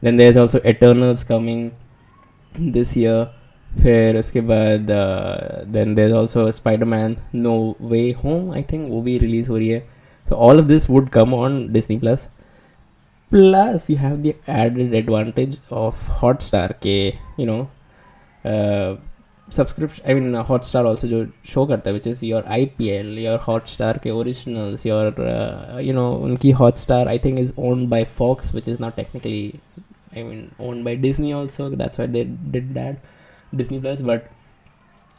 then 0.02 0.16
there 0.16 0.30
is 0.30 0.38
also 0.38 0.58
Eternals 0.66 1.24
coming 1.24 1.70
this 2.72 2.96
year 2.98 3.24
फिर 3.82 4.16
उसके 4.18 4.40
बाद 4.40 4.90
then 5.72 5.94
there 5.94 6.08
is 6.08 6.14
also 6.14 6.50
Spider-Man 6.84 7.16
No 7.34 7.56
Way 7.82 8.10
Home 8.24 8.52
I 8.52 8.62
think 8.72 8.88
वो 8.90 9.00
भी 9.02 9.18
रिलीज़ 9.18 9.48
हो 9.50 9.56
रही 9.56 9.68
है। 9.68 9.84
All 10.26 10.60
of 10.60 10.66
this 10.66 10.90
would 10.90 11.08
come 11.08 11.34
on 11.34 11.66
on 11.68 12.00
plus 12.00 12.28
plus 13.30 13.90
you 13.90 13.96
have 13.96 14.16
have 14.16 14.76
the 14.76 14.94
added 15.00 15.56
of 15.72 16.10
Hotstar 16.42 16.74
के, 16.82 17.12
you 17.40 17.48
know 17.50 17.64
uh, 18.45 18.97
subscription 19.49 20.05
I 20.07 20.13
mean 20.13 20.31
hotstar 20.51 20.85
also 20.91 21.07
जो 21.07 21.25
show 21.53 21.67
करता 21.69 21.89
है 21.89 21.95
which 21.97 22.07
is 22.13 22.23
your 22.23 22.43
IPL 22.59 23.11
your 23.23 23.37
hotstar 23.47 23.93
के 24.03 24.11
originals 24.21 24.85
your 24.85 25.07
uh, 25.31 25.79
you 25.87 25.93
know 25.93 26.07
उनकी 26.27 26.53
hotstar 26.61 27.07
I 27.07 27.17
think 27.25 27.39
is 27.39 27.53
owned 27.57 27.89
by 27.89 28.03
Fox 28.21 28.53
which 28.53 28.67
is 28.67 28.79
not 28.79 28.95
technically 29.01 29.59
I 30.15 30.23
mean 30.23 30.47
owned 30.59 30.83
by 30.85 30.95
Disney 30.95 31.33
also 31.33 31.69
that's 31.83 31.97
why 31.97 32.07
they 32.07 32.23
did 32.23 32.73
that 32.79 32.97
Disney 33.55 33.79
Plus, 33.79 34.01
but 34.01 34.29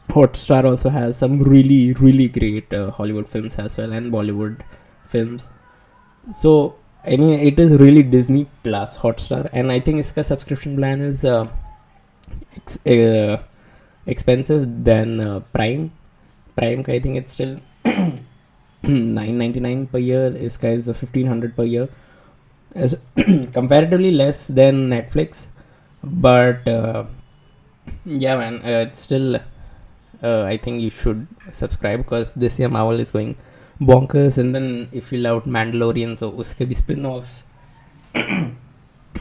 Hotstar 0.09 0.63
also 0.63 0.89
has 0.89 1.17
some 1.17 1.41
really, 1.41 1.93
really 1.93 2.27
great 2.27 2.73
uh, 2.73 2.91
Hollywood 2.91 3.27
films 3.27 3.55
as 3.57 3.77
well 3.77 3.91
and 3.91 4.11
Bollywood 4.11 4.61
films. 5.05 5.49
So, 6.39 6.75
I 7.05 7.17
mean, 7.17 7.39
it 7.39 7.59
is 7.59 7.73
really 7.73 8.03
Disney 8.03 8.47
Plus 8.63 8.97
Hotstar, 8.97 9.49
and 9.53 9.71
I 9.71 9.79
think 9.79 9.99
its 9.99 10.27
subscription 10.27 10.75
plan 10.77 11.01
is 11.01 11.23
uh, 11.23 11.47
ex- 12.56 12.86
uh, 12.86 13.42
expensive 14.06 14.84
than 14.84 15.20
uh, 15.20 15.40
Prime. 15.52 15.92
Prime, 16.56 16.84
I 16.88 16.98
think 16.98 17.16
it's 17.16 17.32
still 17.32 17.58
9.99 17.84 19.90
per 19.90 19.98
year. 19.98 20.30
This 20.30 20.56
guy 20.56 20.70
is 20.70 20.86
1500 20.86 21.56
per 21.56 21.64
year, 21.64 21.88
as 22.74 22.96
comparatively 23.52 24.10
less 24.10 24.46
than 24.46 24.90
Netflix, 24.90 25.46
but 26.02 26.66
uh, 26.68 27.04
yeah 28.04 28.36
man 28.36 28.60
uh, 28.64 28.84
it's 28.86 29.00
still 29.00 29.36
uh, 30.22 30.42
i 30.44 30.56
think 30.56 30.80
you 30.80 30.90
should 30.90 31.26
subscribe 31.52 31.98
because 31.98 32.32
this 32.34 32.58
year 32.58 32.68
marvel 32.68 33.00
is 33.00 33.10
going 33.10 33.36
bonkers 33.80 34.38
and 34.38 34.54
then 34.54 34.88
if 34.92 35.12
you 35.12 35.18
love 35.18 35.46
mandalorian 35.46 36.16
तो 36.18 36.28
उसके 36.42 36.64
भी 36.64 36.74
spin 36.74 37.06
offs 37.06 37.42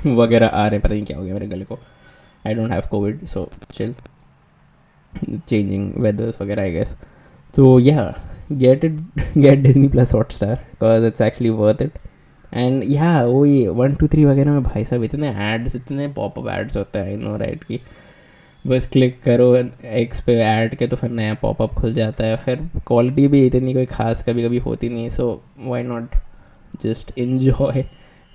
वगैरह 0.05 0.48
आ 0.48 0.67
रहे 0.67 0.75
हैं 0.75 0.81
पता 0.81 0.93
नहीं 0.93 1.05
क्या 1.05 1.17
हो 1.17 1.24
गया 1.24 1.34
मेरे 1.34 1.48
गले 1.48 1.65
को 1.65 1.79
I 2.48 2.54
don't 2.54 2.72
have 2.72 2.84
COVID 2.92 3.26
so 3.26 3.50
chill 3.74 3.96
changing 5.48 5.94
weathers 5.98 6.42
वगैरह 6.42 6.62
आई 6.62 6.72
गेस 6.72 6.96
तो 7.56 7.80
yeah 7.80 8.14
get 8.52 8.86
it 8.86 9.00
get 9.38 9.60
Disney 9.60 9.88
Plus 9.88 10.14
Hotstar 10.32 10.56
because 10.56 11.06
it's 11.06 11.22
actually 11.22 11.50
worth 11.50 11.82
it 11.82 11.92
and 12.54 12.84
yeah 12.88 13.22
वही 13.26 13.68
वन 13.68 13.96
टू 13.96 14.08
थ्री 14.08 14.26
वगैरह 14.26 14.52
में 14.52 14.64
भाई 14.64 14.84
साहब 14.86 15.04
इतने 15.04 15.54
एड्स 15.54 15.76
इतने 15.76 16.08
पॉपअप 16.08 16.48
एड्स 16.48 16.78
होते 16.78 17.00
हैं 17.00 17.18
नो 17.18 17.38
राइट 17.38 17.64
की 17.64 17.80
बस 18.68 18.88
क्लिक 18.88 19.22
करो 19.24 19.56
एक्स 19.86 20.22
पे 20.22 20.36
ऐड 20.36 20.76
के 20.76 20.88
तो 20.88 20.96
फिर 20.96 21.10
नया 21.10 21.34
पॉपअप 21.34 21.74
खुल 21.74 21.94
जाता 21.94 22.24
है। 22.24 22.38
फिर 22.38 22.70
क्वालिटी 22.88 23.28
भी 23.28 23.46
इतनी 23.46 23.74
कोई 23.74 23.86
खास 23.86 24.24
कभी 24.24 24.44
कभी 24.44 24.58
होती 24.58 24.90
नहीं 24.90 25.10
so 25.10 25.42
why 25.60 25.84
not 25.84 26.16
just 26.84 27.14
enjoy 27.18 27.86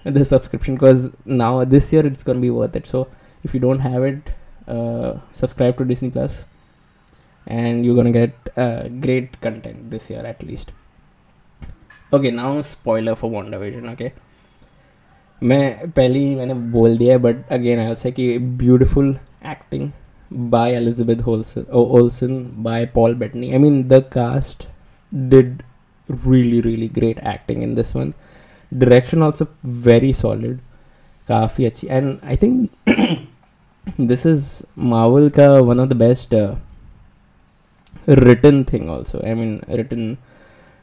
the 0.06 0.22
subscription 0.22 0.72
because 0.72 1.08
now 1.28 1.64
this 1.64 1.94
year 1.94 2.06
it's 2.06 2.24
gonna 2.24 2.40
be 2.40 2.48
worth 2.48 2.76
it 2.76 2.86
so 2.86 3.08
if 3.46 3.54
you 3.54 3.62
don't 3.66 3.84
have 3.88 4.06
it 4.10 4.30
uh, 4.74 5.10
subscribe 5.40 5.76
to 5.78 5.88
disney 5.92 6.10
plus 6.18 6.44
and 7.46 7.84
you're 7.86 7.98
gonna 8.00 8.16
get 8.20 8.52
uh, 8.56 8.88
great 9.06 9.40
content 9.40 9.90
this 9.90 10.08
year 10.10 10.24
at 10.34 10.42
least 10.42 10.72
okay 12.12 12.32
now 12.40 12.54
spoiler 12.76 13.14
for 13.22 13.30
WandaVision 13.36 13.92
okay 13.96 14.12
मैं 15.42 15.90
पहले 15.96 16.18
ही 16.18 16.34
मैंने 16.36 16.54
बोल 16.74 16.96
दिया 16.98 17.16
but 17.24 17.48
again 17.52 17.78
I 17.80 17.94
say 18.02 18.10
कि 18.18 18.26
beautiful 18.60 19.16
acting 19.46 19.90
by 20.30 20.68
Elizabeth 20.74 21.26
Olsen, 21.26 21.66
Olsen 21.70 22.62
by 22.62 22.84
Paul 22.84 23.14
Bettany. 23.14 23.54
I 23.54 23.58
mean, 23.58 23.88
the 23.88 24.02
cast 24.02 24.66
did 25.28 25.62
really, 26.08 26.60
really 26.60 26.88
great 26.88 27.18
acting 27.18 27.62
in 27.62 27.74
this 27.74 27.94
one. 27.94 28.14
Direction 28.76 29.22
also 29.22 29.48
very 29.62 30.12
solid, 30.12 30.58
काफी 31.28 31.64
अच्छी. 31.64 31.88
And 31.88 32.18
I 32.22 32.36
think 32.36 32.70
this 33.98 34.26
is 34.26 34.62
Marvel 34.76 35.30
ka 35.30 35.62
one 35.62 35.80
of 35.80 35.88
the 35.88 35.94
best 35.94 36.34
uh, 36.34 36.56
written 38.06 38.64
thing 38.64 38.90
also. 38.90 39.22
I 39.24 39.34
mean 39.34 39.62
written 39.68 40.18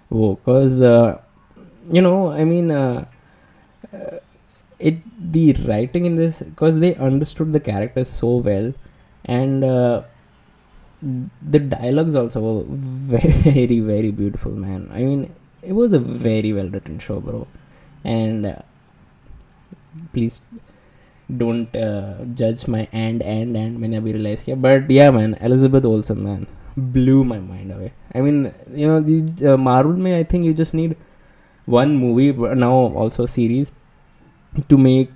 cause 0.09 0.81
uh, 0.81 1.21
you 1.91 2.01
know 2.01 2.31
I 2.31 2.43
mean 2.43 2.71
uh, 2.71 3.05
uh, 3.93 4.17
it 4.79 4.97
the 5.31 5.53
writing 5.67 6.05
in 6.05 6.15
this 6.15 6.39
because 6.39 6.79
they 6.79 6.95
understood 6.95 7.53
the 7.53 7.59
characters 7.59 8.09
so 8.09 8.37
well 8.37 8.73
and 9.25 9.63
the 9.63 11.59
dialogues 11.59 12.15
also 12.15 12.41
were 12.41 12.63
very 12.67 13.79
very 13.79 14.11
beautiful 14.11 14.51
man. 14.51 14.89
I 14.91 15.03
mean 15.03 15.33
it 15.61 15.73
was 15.73 15.93
a 15.93 15.99
very 15.99 16.51
well 16.51 16.69
written 16.69 16.99
show 16.99 17.19
bro 17.19 17.47
and 18.03 18.61
please 20.11 20.41
don't 21.42 21.74
uh, 21.76 22.24
judge 22.34 22.66
my 22.66 22.88
and 22.92 23.22
and 23.22 23.56
and 23.56 23.78
मैंने 23.80 23.96
अभी 23.96 24.12
realize 24.12 24.42
किया 24.44 24.56
but 24.66 24.90
yeah 24.98 25.10
man 25.10 25.36
Elizabeth 25.48 25.84
Olsen 25.84 26.22
man 26.28 26.46
blew 26.96 27.24
my 27.24 27.38
mind 27.38 27.72
away 27.76 27.92
I 28.14 28.20
mean 28.20 28.40
you 28.82 28.88
know 28.88 29.00
the 29.00 29.52
uh, 29.52 29.56
Marvel 29.68 30.00
में 30.06 30.12
I 30.18 30.22
think 30.24 30.44
you 30.44 30.54
just 30.54 30.74
need 30.74 30.96
one 31.66 31.96
movie 31.96 32.32
now 32.64 32.74
also 33.02 33.26
series 33.26 33.72
to 34.68 34.78
make 34.78 35.10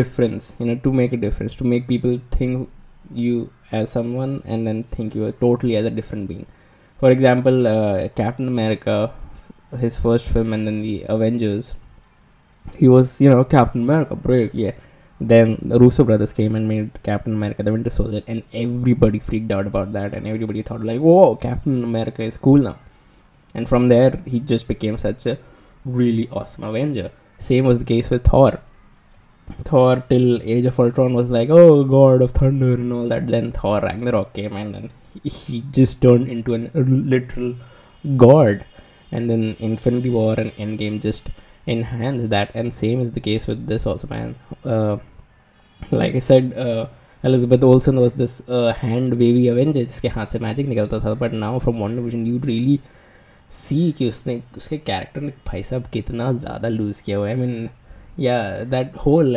difference 0.00 0.52
you 0.60 0.66
know 0.66 0.76
to 0.86 0.92
make 0.92 1.12
a 1.12 1.16
difference 1.16 1.56
to 1.56 1.64
make 1.64 1.88
people 1.88 2.20
think 2.30 2.68
you 3.12 3.50
as 3.72 3.90
someone 3.90 4.42
and 4.44 4.66
then 4.66 4.84
think 4.84 5.14
you 5.14 5.24
are 5.24 5.32
totally 5.32 5.76
as 5.76 5.84
a 5.84 5.90
different 5.90 6.28
being. 6.28 6.46
For 7.00 7.10
example, 7.10 7.66
uh, 7.66 8.08
Captain 8.08 8.48
America, 8.48 9.12
his 9.78 9.96
first 9.96 10.26
film, 10.26 10.52
and 10.52 10.66
then 10.66 10.82
the 10.82 11.04
Avengers, 11.08 11.74
he 12.76 12.88
was, 12.88 13.20
you 13.20 13.28
know, 13.28 13.44
Captain 13.44 13.82
America, 13.82 14.16
brave, 14.16 14.54
yeah. 14.54 14.72
Then 15.29 15.57
the 15.61 15.79
Russo 15.79 16.03
brothers 16.03 16.33
came 16.33 16.55
and 16.55 16.67
made 16.67 16.97
Captain 17.03 17.33
America 17.33 17.61
the 17.61 17.71
Winter 17.71 17.91
Soldier, 17.91 18.23
and 18.27 18.41
everybody 18.51 19.19
freaked 19.19 19.51
out 19.51 19.67
about 19.67 19.93
that, 19.93 20.15
and 20.15 20.25
everybody 20.25 20.63
thought, 20.63 20.83
like, 20.83 20.99
whoa, 20.99 21.35
Captain 21.35 21.83
America 21.83 22.23
is 22.23 22.37
cool 22.37 22.57
now. 22.57 22.79
And 23.53 23.69
from 23.69 23.89
there, 23.89 24.19
he 24.25 24.39
just 24.39 24.67
became 24.67 24.97
such 24.97 25.27
a 25.27 25.37
really 25.85 26.27
awesome 26.29 26.63
Avenger. 26.63 27.11
Same 27.39 27.65
was 27.65 27.79
the 27.79 27.85
case 27.85 28.09
with 28.09 28.23
Thor. 28.23 28.59
Thor 29.65 30.03
till 30.09 30.41
Age 30.41 30.65
of 30.65 30.79
Ultron 30.79 31.13
was 31.13 31.29
like, 31.29 31.49
oh 31.49 31.83
god 31.83 32.21
of 32.21 32.31
thunder 32.31 32.73
and 32.73 32.93
all 32.93 33.07
that. 33.09 33.27
Then 33.27 33.51
Thor 33.51 33.81
Ragnarok 33.81 34.33
came 34.33 34.55
and 34.55 34.73
then 34.73 34.89
he 35.23 35.63
just 35.71 36.01
turned 36.01 36.29
into 36.29 36.55
a 36.55 36.79
literal 36.79 37.55
god. 38.17 38.65
And 39.11 39.29
then 39.29 39.57
Infinity 39.59 40.09
War 40.09 40.35
and 40.37 40.51
Endgame 40.53 41.01
just 41.01 41.29
enhanced 41.65 42.29
that. 42.29 42.51
And 42.55 42.73
same 42.73 43.01
is 43.01 43.11
the 43.11 43.19
case 43.19 43.45
with 43.45 43.67
this 43.67 43.85
also, 43.85 44.07
man. 44.07 44.35
Uh, 44.63 44.97
like 45.89 46.15
I 46.15 46.19
said, 46.19 46.53
uh, 46.53 46.85
Elizabeth 47.23 47.63
Olsen 47.63 47.99
was 47.99 48.13
this 48.13 48.41
uh, 48.49 48.73
hand 48.73 49.13
wavy 49.13 49.47
Avenger 49.49 49.85
जिसके 49.85 50.07
हाथ 50.07 50.25
से 50.25 50.39
magic 50.39 50.67
निकलता 50.67 50.99
था 50.99 51.13
but 51.13 51.31
now 51.31 51.59
from 51.59 51.75
WandaVision 51.95 52.25
you 52.27 52.39
really 52.39 52.79
see 53.51 53.91
कि 53.91 54.09
उसने 54.09 54.43
उसके 54.57 54.77
character 54.77 55.21
ने 55.21 55.33
भाई 55.47 55.63
साहब 55.63 55.83
कितना 55.83 56.33
ज़्यादा 56.33 56.67
लूज़ 56.67 57.01
किया 57.01 57.17
हुआ 57.17 57.29
है। 57.29 57.35
I 57.35 57.47
mean 57.47 57.69
yeah 58.19 58.63
that 58.63 58.97
whole 58.97 59.35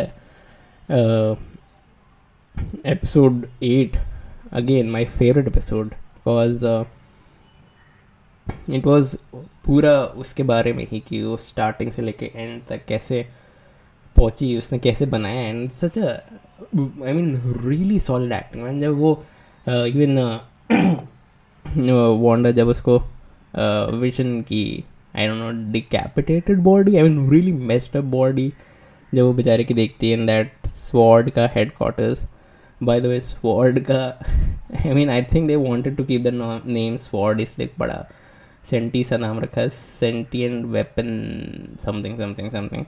episode 2.86 3.46
eight 3.62 3.96
again 4.52 4.90
my 4.90 5.04
favourite 5.04 5.46
episode 5.46 5.88
because 5.88 6.66
it 8.72 8.86
was 8.86 9.16
पूरा 9.64 10.02
उसके 10.04 10.42
बारे 10.42 10.72
में 10.72 10.86
ही 10.90 11.00
कि 11.00 11.22
वो 11.22 11.36
स्टार्टिंग 11.36 11.92
से 11.92 12.02
लेके 12.02 12.32
एंड 12.34 12.62
तक 12.66 12.84
कैसे 12.88 13.43
पहुँची 14.16 14.56
उसने 14.58 14.78
कैसे 14.78 15.06
बनाया 15.06 15.40
and 15.40 15.70
such 15.72 15.98
I 15.98 17.12
mean 17.12 17.40
really 17.64 17.98
solid 18.00 18.32
acting 18.32 18.62
man 18.64 18.80
जब 18.80 18.98
वो 18.98 19.12
इवन 19.66 20.18
वांडा 22.22 22.50
जब 22.58 22.68
उसको 22.68 22.98
विजन 23.98 24.40
की 24.42 24.62
I 25.16 25.26
don't 25.26 25.38
know 25.38 25.72
decapitated 25.72 26.60
body 26.62 26.96
I 26.96 27.02
mean 27.02 27.30
really 27.30 27.52
messed 27.64 27.96
up 27.96 28.04
body 28.12 28.52
जब 29.12 29.22
वो 29.22 29.32
बेचारे 29.32 29.64
की 29.64 29.74
देखती 29.74 30.10
है 30.10 30.18
इन 30.18 30.26
दैट 30.26 30.66
स्वॉर्ड 30.76 31.30
का 31.30 31.48
headquarters 31.72 32.26
by 32.80 33.00
the 33.00 33.06
way 33.06 33.20
SWORD 33.20 33.78
का 33.84 34.02
I 34.76 34.92
mean 34.94 35.10
I 35.10 35.22
think 35.32 35.46
they 35.48 35.56
wanted 35.58 35.96
to 35.96 36.04
keep 36.04 36.22
the 36.22 36.60
name 36.66 36.96
SWORD 36.98 37.40
इसलिए 37.40 37.70
बड़ा 37.78 38.04
सेंटी 38.64 39.02
सा 39.04 39.16
नाम 39.16 39.38
रखा 39.40 39.60
है 39.60 39.68
sentient 39.68 40.64
weapon 40.66 41.08
something 41.84 42.18
something 42.18 42.50
something 42.50 42.84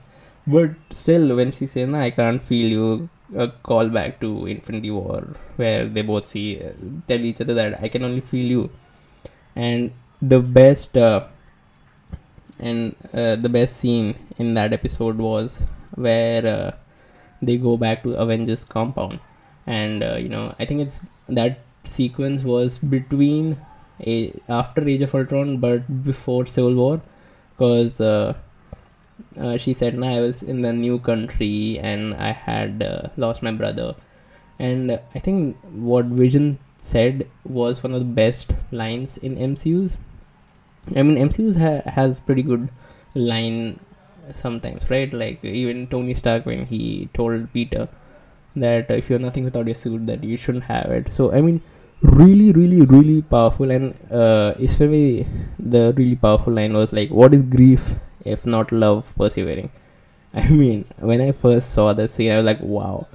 But 0.47 0.71
still, 0.91 1.35
when 1.35 1.51
she 1.51 1.67
says, 1.67 1.93
I 1.93 2.09
can't 2.09 2.41
feel 2.41 2.71
you, 2.71 3.09
a 3.35 3.49
call 3.49 3.89
back 3.89 4.19
to 4.21 4.45
Infinity 4.45 4.89
War, 4.91 5.35
where 5.57 5.85
they 5.87 6.01
both 6.01 6.27
see 6.27 6.61
tell 7.07 7.19
each 7.19 7.41
other 7.41 7.53
that 7.53 7.83
I 7.83 7.89
can 7.89 8.03
only 8.03 8.21
feel 8.21 8.49
you, 8.49 8.69
and 9.55 9.91
the 10.21 10.39
best 10.39 10.97
uh, 10.97 11.25
and 12.59 12.95
uh, 13.13 13.35
the 13.35 13.49
best 13.49 13.77
scene 13.77 14.15
in 14.37 14.53
that 14.53 14.71
episode 14.73 15.17
was 15.17 15.61
where 15.95 16.47
uh, 16.47 16.71
they 17.41 17.57
go 17.57 17.75
back 17.75 18.03
to 18.03 18.13
Avengers 18.13 18.63
compound, 18.63 19.19
and 19.65 20.01
uh, 20.01 20.15
you 20.15 20.29
know 20.29 20.55
I 20.57 20.65
think 20.65 20.81
it's 20.81 21.01
that 21.27 21.59
sequence 21.83 22.43
was 22.43 22.77
between 22.77 23.57
a 24.05 24.33
after 24.47 24.87
Age 24.87 25.01
of 25.01 25.13
Ultron 25.13 25.57
but 25.57 26.03
before 26.05 26.45
Civil 26.45 26.75
War, 26.75 27.01
because 27.51 27.99
uh, 27.99 28.35
uh, 29.37 29.57
she 29.57 29.73
said, 29.73 29.97
"No, 29.97 30.07
I 30.07 30.21
was 30.21 30.43
in 30.43 30.61
the 30.61 30.73
new 30.73 30.99
country 30.99 31.79
and 31.79 32.13
I 32.15 32.31
had 32.31 32.83
uh, 32.83 33.09
lost 33.17 33.43
my 33.43 33.51
brother," 33.51 33.95
and 34.59 34.99
I 35.15 35.19
think 35.19 35.57
what 35.71 36.05
Vision 36.05 36.59
said 36.79 37.27
was 37.43 37.83
one 37.83 37.93
of 37.93 37.99
the 37.99 38.13
best 38.21 38.53
lines 38.71 39.17
in 39.17 39.37
MCU's. 39.37 39.97
I 40.95 41.03
mean, 41.03 41.17
MCU's 41.17 41.57
ha- 41.57 41.89
has 41.91 42.21
pretty 42.21 42.43
good 42.43 42.69
line 43.13 43.79
sometimes, 44.33 44.89
right? 44.89 45.11
Like 45.11 45.43
even 45.43 45.87
Tony 45.87 46.13
Stark 46.13 46.45
when 46.45 46.65
he 46.65 47.09
told 47.13 47.51
Peter 47.53 47.87
that 48.55 48.89
if 48.89 49.09
you're 49.09 49.19
nothing 49.19 49.43
without 49.43 49.65
your 49.65 49.75
suit, 49.75 50.07
that 50.07 50.23
you 50.23 50.37
shouldn't 50.37 50.65
have 50.65 50.91
it. 50.91 51.13
So 51.13 51.31
I 51.33 51.41
mean, 51.41 51.61
really, 52.01 52.51
really, 52.51 52.81
really 52.81 53.21
powerful. 53.21 53.69
And 53.71 53.93
uh, 54.11 54.53
especially 54.59 55.27
the 55.59 55.93
really 55.95 56.15
powerful 56.15 56.53
line 56.53 56.73
was 56.73 56.93
like, 56.93 57.09
"What 57.11 57.33
is 57.33 57.41
grief 57.41 57.95
if 58.26 58.46
not 58.46 58.72
love 58.72 59.12
persevering?" 59.18 59.70
I 60.34 60.48
mean, 60.48 60.84
when 60.98 61.20
I 61.20 61.32
first 61.32 61.74
saw 61.78 61.92
the 61.92 62.08
scene, 62.08 62.32
I 62.32 62.36
was 62.40 62.46
like, 62.50 62.62
"Wow." 62.76 63.06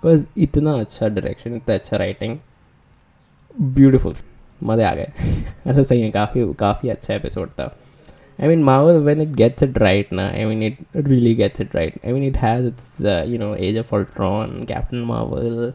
Because 0.00 0.26
इतना 0.46 0.78
अच्छा 0.80 1.08
direction 1.08 1.56
इतना 1.56 1.74
अच्छा 1.74 1.96
writing 1.96 2.38
beautiful 3.76 4.14
मज़े 4.64 4.84
आ 4.84 4.94
गए 4.94 5.12
ऐसा 5.66 5.82
सही 5.82 6.00
है 6.00 6.10
काफ़ी 6.10 6.52
काफ़ी 6.58 6.88
अच्छा 6.88 7.14
एपिसोड 7.14 7.50
था 7.60 7.74
I 8.38 8.48
mean, 8.48 8.62
Marvel 8.62 9.00
when 9.00 9.20
it 9.20 9.34
gets 9.34 9.62
it 9.62 9.80
right 9.80 10.10
now, 10.12 10.26
I 10.28 10.44
mean, 10.44 10.62
it 10.62 10.76
really 10.92 11.34
gets 11.34 11.58
it 11.58 11.72
right. 11.72 11.98
I 12.04 12.12
mean, 12.12 12.22
it 12.22 12.36
has 12.36 12.66
its 12.66 13.00
uh, 13.00 13.24
you 13.26 13.38
know 13.38 13.54
Age 13.56 13.76
of 13.76 13.92
Ultron, 13.92 14.66
Captain 14.66 15.00
Marvel, 15.00 15.72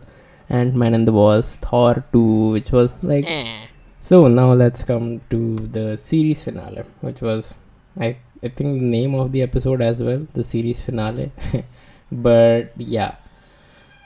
Ant 0.50 0.76
Man 0.76 0.94
and 0.94 1.08
the 1.08 1.12
Wasp, 1.12 1.60
Thor 1.62 2.04
2, 2.12 2.52
which 2.52 2.72
was 2.72 3.04
like. 3.04 3.26
Eh. 3.28 3.66
So 4.00 4.28
now 4.28 4.54
let's 4.54 4.84
come 4.84 5.22
to 5.32 5.40
the 5.78 5.98
series 5.98 6.44
finale, 6.44 6.84
which 7.00 7.22
was 7.22 7.54
I 7.99 8.17
I 8.43 8.49
think 8.49 8.81
the 8.81 8.87
name 8.87 9.15
of 9.15 9.33
the 9.33 9.43
episode 9.43 9.81
as 9.81 10.03
well, 10.03 10.27
the 10.35 10.45
series 10.45 10.81
finale. 10.81 11.33
but 12.13 12.73
yeah, 12.77 13.17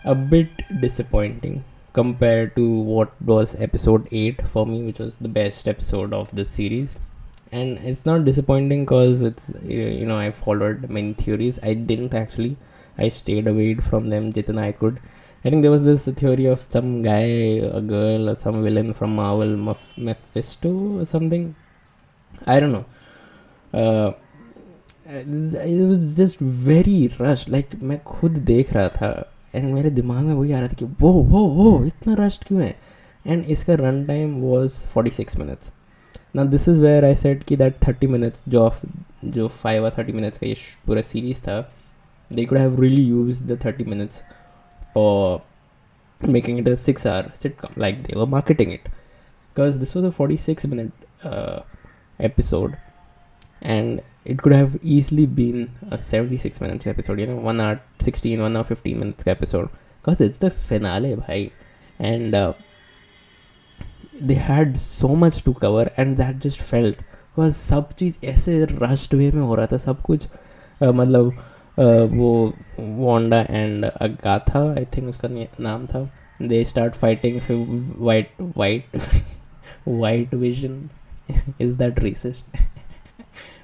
a 0.05 0.15
bit 0.15 0.49
disappointing 0.81 1.65
compared 1.93 2.55
to 2.57 2.69
what 2.69 3.21
was 3.21 3.55
episode 3.59 4.07
8 4.13 4.47
for 4.47 4.65
me, 4.67 4.83
which 4.83 5.01
was 5.01 5.17
the 5.17 5.29
best 5.29 5.67
episode 5.67 6.13
of 6.13 6.35
the 6.35 6.45
series. 6.45 6.95
And 7.51 7.79
it's 7.79 8.07
not 8.07 8.25
disappointing 8.25 8.85
because 8.85 9.23
it's 9.23 9.51
you 9.65 10.07
know 10.07 10.17
i 10.17 10.31
followed 10.31 10.89
many 10.89 11.15
theories. 11.15 11.59
I 11.63 11.75
didn't 11.75 12.15
actually. 12.15 12.57
I 12.97 13.09
stayed 13.09 13.49
away 13.49 13.75
from 13.75 14.09
them 14.11 14.33
jitan 14.33 14.59
i 14.59 14.71
could. 14.71 15.01
I 15.45 15.51
think 15.51 15.63
there 15.63 15.71
was 15.71 15.83
this 15.83 16.05
theory 16.05 16.47
of 16.47 16.67
some 16.71 17.03
guy 17.03 17.27
a 17.81 17.81
girl 17.81 18.31
or 18.31 18.35
some 18.37 18.63
villain 18.63 18.95
from 18.95 19.17
marvel 19.17 19.57
Meph- 19.69 19.99
mephisto 19.99 21.01
or 21.01 21.07
something. 21.07 21.55
I 22.47 22.61
don't 22.61 22.73
know 22.73 22.85
it 23.75 24.15
was 25.89 26.17
just 26.17 26.41
very 26.41 27.17
rushed. 27.21 27.49
Like, 27.49 27.83
मैं 27.83 28.05
खुद 28.05 28.31
देख 28.31 28.73
रहा 28.73 28.89
था 28.89 29.33
and 29.55 29.75
मेरे 29.75 29.91
दिमाग 29.91 30.25
में 30.25 30.35
वही 30.35 30.53
आ 30.53 30.59
रहा 30.59 30.69
था 30.69 30.73
कि 30.73 30.85
वो 30.85 31.13
वो 31.13 31.47
वो 31.47 31.85
इतना 31.85 32.27
रश 32.27 32.41
क्यों 32.47 32.63
है? 32.63 32.75
एंड 33.27 33.45
इसका 33.45 33.75
run 33.75 34.05
time 34.05 34.35
was 34.35 34.73
forty 34.73 35.11
six 35.11 35.37
minutes 35.37 35.73
ना 36.37 36.45
this 36.45 36.69
is 36.69 36.81
where 36.81 37.05
I 37.05 37.15
said 37.15 37.45
कि 37.45 37.57
दैट 37.57 37.75
थर्टी 37.89 38.07
मिनट्स 38.07 38.45
जो 38.49 38.63
ऑफ़ 38.63 38.87
जो 39.25 39.49
फाइव 39.49 39.85
और 39.85 39.95
थर्टी 39.99 40.13
मिनट्स 40.13 40.39
का 40.39 40.47
ये 40.47 40.57
पूरा 40.87 41.03
सीरीज़ 41.03 41.39
था 41.39 41.73
they 42.33 42.45
could 42.45 42.59
have 42.59 42.81
really 42.81 43.03
use 43.03 43.45
the 43.45 43.65
thirty 43.65 43.85
minutes 43.85 44.23
for 44.95 45.41
it 46.37 46.69
a 46.69 46.75
six 46.75 47.07
hour 47.07 47.33
sitcom 47.43 47.75
like 47.79 48.03
they 48.03 48.17
were 48.17 48.27
marketing 48.27 48.73
it 48.73 48.89
because 48.89 49.79
this 49.79 49.97
was 49.97 50.07
a 50.07 50.11
forty 50.11 50.37
six 50.37 50.67
minute 50.67 50.93
episode. 52.21 52.90
and 53.62 54.02
it 54.26 54.42
could 54.44 54.54
have 54.54 54.78
easily 54.96 55.26
been 55.40 55.60
a 55.92 55.98
76 55.98 56.62
minutes 56.62 56.88
episode 56.88 57.20
you 57.20 57.28
know 57.28 57.38
1 57.54 57.60
hour 57.62 57.80
16 58.06 58.42
1 58.42 58.58
hour 58.58 58.64
15 58.72 59.00
minutes 59.00 59.24
का 59.24 59.32
episode 59.32 59.70
because 60.00 60.22
it's 60.28 60.42
the 60.46 60.50
finale 60.72 61.12
bhai 61.22 61.40
and 62.12 62.36
uh, 62.36 62.54
they 64.22 64.36
had 64.36 64.78
so 64.80 65.16
much 65.16 65.44
to 65.44 65.54
cover 65.54 65.90
and 65.98 66.18
that 66.18 66.40
just 66.48 66.62
felt 66.72 66.98
because 67.36 67.56
सब 67.58 67.94
चीज़ 68.00 68.18
ऐसे 68.26 68.64
rushed 68.72 69.14
वे 69.16 69.32
में 69.32 69.42
हो 69.42 69.56
रहा 69.56 69.68
था 69.72 69.78
सब 69.78 70.02
कुछ 70.02 70.28
uh, 70.28 70.94
मतलब 70.94 71.32
uh, 71.32 72.14
वो 72.14 72.54
Wanda 72.80 73.42
and 73.50 73.86
Agatha 73.86 74.60
I 74.74 74.86
think 74.98 75.10
उसका 75.10 75.28
ने- 75.28 75.48
नाम 75.60 75.86
था 75.88 76.10
they 76.42 76.64
start 76.66 76.96
fighting 77.02 77.42
white 78.06 78.32
white 78.58 78.98
white 79.88 80.34
vision 80.34 80.90
is 81.62 81.74
that 81.74 82.00
resist 82.00 82.58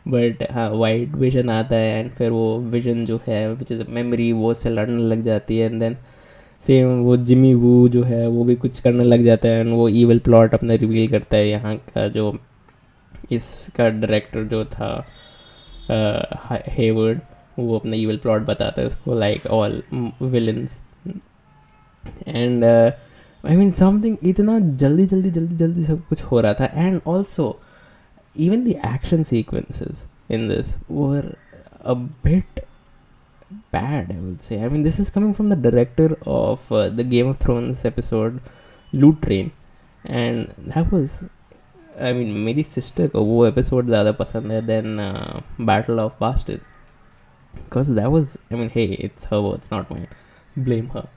But 0.08 0.42
हाँ 0.52 0.68
वाइट 0.70 1.14
विजन 1.14 1.50
आता 1.50 1.76
है 1.76 2.00
एंड 2.00 2.10
फिर 2.10 2.30
वो 2.30 2.58
विजन 2.70 3.04
जो 3.04 3.20
है 3.26 3.54
विच 3.54 3.72
इज़ 3.72 3.82
मेमोरी 3.88 4.32
वो 4.32 4.50
उससे 4.50 4.70
लड़ने 4.70 5.02
लग 5.02 5.24
जाती 5.24 5.58
है 5.58 5.66
एंड 5.66 5.80
देन 5.80 5.96
सेम 6.62 6.88
वो 6.98 7.16
जिमी 7.16 7.54
वू 7.54 7.88
जो 7.88 8.02
है, 8.02 8.26
वो 8.28 8.44
भी 8.44 8.54
कुछ 8.54 8.80
करने 8.80 9.04
लग 9.04 9.24
जाता 9.24 9.48
है 9.48 9.60
एंड 9.60 9.74
वो 9.74 9.88
ईवल 9.88 10.18
प्लॉट 10.18 10.54
अपना 10.54 10.74
रिवील 10.74 11.08
करता 11.08 11.36
है 11.36 11.48
यहाँ 11.48 11.76
का 11.76 12.06
जो 12.08 12.38
इसका 13.32 13.88
डायरेक्टर 13.88 14.44
जो 14.44 14.64
था 14.64 15.06
हेवर्ड 16.68 17.20
वो 17.58 17.78
अपना 17.78 17.96
ईवल 17.96 18.16
प्लॉट 18.16 18.42
बताता 18.42 18.80
है 18.80 18.86
उसको 18.86 19.14
like 19.14 19.46
all 19.46 19.82
villains 20.22 20.78
and 22.28 22.64
I 22.64 23.56
mean 23.56 23.70
something 23.70 24.16
इतना 24.22 24.58
जल्दी 24.58 25.06
जल्दी 25.06 25.30
जल्दी 25.30 25.56
जल्दी 25.56 25.84
सब 25.84 26.02
कुछ 26.08 26.22
हो 26.22 26.40
रहा 26.40 26.54
था 26.54 26.70
and 26.74 27.00
also 27.06 27.58
even 28.35 28.63
the 28.63 28.77
action 28.77 29.23
sequences 29.25 30.03
in 30.29 30.47
this 30.47 30.73
were 30.87 31.35
a 31.81 31.95
bit 31.95 32.67
bad 33.71 34.11
i 34.11 34.19
would 34.25 34.41
say 34.41 34.63
i 34.63 34.69
mean 34.69 34.83
this 34.83 34.99
is 34.99 35.09
coming 35.09 35.33
from 35.33 35.49
the 35.49 35.55
director 35.55 36.17
of 36.25 36.71
uh, 36.71 36.87
the 36.89 37.03
game 37.03 37.27
of 37.27 37.37
thrones 37.37 37.83
episode 37.83 38.39
loot 38.93 39.21
train 39.21 39.51
and 40.05 40.53
that 40.57 40.91
was 40.91 41.19
i 41.99 42.13
mean 42.13 42.29
मेरी 42.45 42.65
sister 42.75 43.07
को 43.15 43.23
वो 43.31 43.47
episode 43.47 43.85
ज़्यादा 43.85 44.11
पसंद 44.19 44.51
है 44.51 44.61
than 44.67 44.99
uh, 45.07 45.41
battle 45.71 45.99
of 46.05 46.17
bastards 46.19 46.71
because 47.53 47.93
that 47.95 48.11
was 48.11 48.37
I 48.49 48.55
mean, 48.55 48.69
hey, 48.69 48.85
it's 48.85 49.25
her 49.25 49.41
words, 49.41 49.69
not 49.71 49.89
mine. 49.89 50.07
Blame 50.55 50.89
her. 50.89 51.07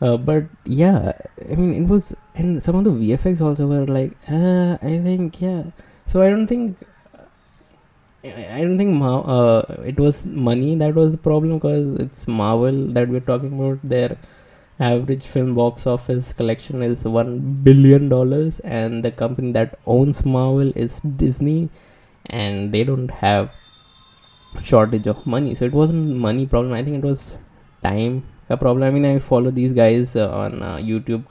Uh, 0.00 0.16
but 0.16 0.44
yeah, 0.64 1.12
I 1.50 1.54
mean, 1.54 1.84
it 1.84 1.88
was, 1.88 2.12
and 2.34 2.62
some 2.62 2.74
of 2.76 2.84
the 2.84 2.90
VFX 2.90 3.40
also 3.40 3.66
were 3.66 3.86
like, 3.86 4.12
uh, 4.28 4.76
I 4.82 4.98
think, 5.02 5.40
yeah. 5.40 5.64
so 6.07 6.21
I 6.21 6.29
don't 6.29 6.47
think, 6.47 6.77
I 8.23 8.61
don't 8.61 8.77
think 8.77 9.01
uh, 9.03 9.63
it 9.85 9.99
was 9.99 10.25
money 10.25 10.75
that 10.75 10.95
was 10.95 11.11
the 11.11 11.17
problem 11.17 11.57
because 11.59 11.99
it's 11.99 12.27
Marvel 12.27 12.87
that 12.93 13.09
we're 13.09 13.19
talking 13.19 13.53
about. 13.53 13.79
Their 13.83 14.17
average 14.79 15.25
film 15.25 15.55
box 15.55 15.85
office 15.85 16.33
collection 16.33 16.81
is 16.81 17.03
one 17.03 17.61
billion 17.63 18.09
dollars, 18.09 18.59
and 18.61 19.03
the 19.03 19.11
company 19.11 19.51
that 19.53 19.77
owns 19.85 20.25
Marvel 20.25 20.71
is 20.75 20.99
Disney, 21.01 21.69
and 22.27 22.71
they 22.71 22.83
don't 22.83 23.11
have 23.11 23.51
shortage 24.63 25.07
of 25.07 25.25
money. 25.25 25.55
So 25.55 25.65
it 25.65 25.73
wasn't 25.73 26.15
money 26.15 26.45
problem. 26.45 26.73
I 26.73 26.83
think 26.83 27.03
it 27.03 27.07
was 27.07 27.35
time 27.83 28.25
a 28.49 28.57
problem. 28.57 28.83
I 28.83 28.91
mean, 28.91 29.05
I 29.05 29.19
follow 29.19 29.51
these 29.51 29.73
guys 29.73 30.15
uh, 30.15 30.29
on 30.29 30.63
uh, 30.63 30.77
YouTube, 30.77 31.25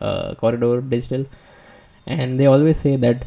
uh, 0.00 0.34
Corridor 0.34 0.80
Digital, 0.82 1.26
and 2.06 2.38
they 2.38 2.46
always 2.46 2.78
say 2.78 2.96
that 2.96 3.24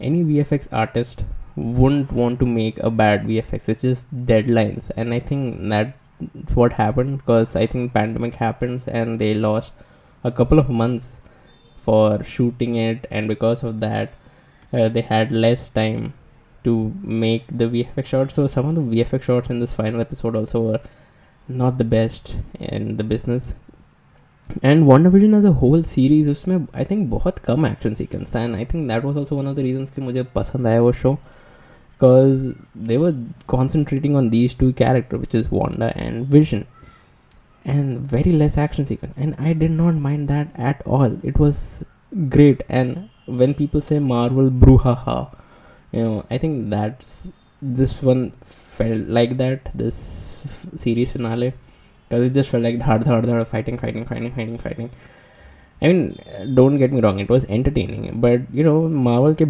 any 0.00 0.24
VFX 0.24 0.68
artist 0.72 1.24
wouldn't 1.56 2.12
want 2.12 2.38
to 2.40 2.46
make 2.46 2.78
a 2.78 2.90
bad 2.90 3.26
VFX. 3.26 3.68
It's 3.68 3.82
just 3.82 4.26
deadlines, 4.26 4.90
and 4.96 5.14
I 5.14 5.20
think 5.20 5.68
that's 5.68 5.92
what 6.54 6.74
happened 6.74 7.18
because 7.18 7.54
I 7.56 7.66
think 7.66 7.92
pandemic 7.92 8.34
happens 8.36 8.86
and 8.86 9.20
they 9.20 9.34
lost 9.34 9.72
a 10.22 10.30
couple 10.30 10.58
of 10.58 10.70
months 10.70 11.20
for 11.84 12.24
shooting 12.24 12.76
it, 12.76 13.06
and 13.10 13.28
because 13.28 13.62
of 13.62 13.80
that, 13.80 14.14
uh, 14.72 14.88
they 14.88 15.02
had 15.02 15.30
less 15.30 15.68
time 15.68 16.14
to 16.64 16.94
make 17.02 17.44
the 17.46 17.66
VFX 17.66 18.06
shots. 18.06 18.34
So 18.34 18.46
some 18.46 18.68
of 18.68 18.74
the 18.74 19.04
VFX 19.04 19.22
shots 19.22 19.50
in 19.50 19.60
this 19.60 19.74
final 19.74 20.00
episode 20.00 20.34
also 20.34 20.60
were 20.60 20.80
not 21.46 21.76
the 21.76 21.84
best 21.84 22.36
in 22.58 22.96
the 22.96 23.04
business 23.04 23.54
and 24.63 24.83
one 24.87 25.03
division 25.03 25.33
as 25.35 25.45
a 25.45 25.53
whole 25.61 25.83
series 25.83 26.29
उसमें 26.29 26.55
I 26.57 26.85
think 26.91 27.09
बहुत 27.09 27.39
कम 27.45 27.65
action 27.65 27.93
sequence 27.95 28.33
था 28.35 28.43
and 28.43 28.55
I 28.55 28.65
think 28.73 28.87
that 28.87 29.05
was 29.05 29.17
also 29.17 29.35
one 29.35 29.47
of 29.47 29.55
the 29.55 29.59
reasons 29.59 29.91
कि 29.91 30.01
मुझे 30.01 30.23
पसंद 30.35 30.67
आया 30.67 30.81
वो 30.81 30.91
show 31.01 31.13
because 31.13 32.53
they 32.87 32.97
were 32.97 33.23
concentrating 33.47 34.15
on 34.15 34.29
these 34.29 34.57
two 34.59 34.71
character 34.77 35.17
which 35.17 35.35
is 35.35 35.47
Wanda 35.51 35.91
and 35.95 36.25
vision 36.31 36.63
and 37.65 37.99
very 38.09 38.31
less 38.31 38.57
action 38.57 38.85
sequence 38.85 39.13
and 39.17 39.35
i 39.37 39.53
did 39.53 39.71
not 39.71 39.95
mind 39.95 40.27
that 40.27 40.47
at 40.55 40.81
all 40.85 41.17
it 41.23 41.37
was 41.37 41.83
great 42.29 42.63
and 42.69 43.09
when 43.25 43.53
people 43.53 43.81
say 43.81 43.99
marvel 43.99 44.49
brouhaha 44.49 45.17
you 45.91 46.03
know 46.03 46.25
i 46.29 46.37
think 46.37 46.69
that's 46.69 47.27
this 47.61 48.01
one 48.01 48.31
felt 48.77 49.07
like 49.07 49.37
that 49.37 49.71
this 49.75 49.97
series 50.77 51.11
finale 51.11 51.53
because 52.14 52.26
it 52.30 52.34
just 52.34 52.50
felt 52.50 52.62
like 52.62 52.78
dhad 52.78 53.04
dhad 53.04 53.28
dhad 53.30 53.46
fighting 53.46 53.78
fighting 53.78 54.06
fighting 54.06 54.32
fighting 54.32 54.58
fighting 54.58 54.90
I 55.82 55.88
mean, 55.88 56.18
don't 56.54 56.78
get 56.78 56.92
me 56.92 57.00
wrong, 57.00 57.18
it 57.18 57.28
was 57.28 57.44
entertaining, 57.46 58.20
but 58.20 58.42
you 58.52 58.64
know, 58.64 58.88
Marvel 58.88 59.34
ke 59.34 59.46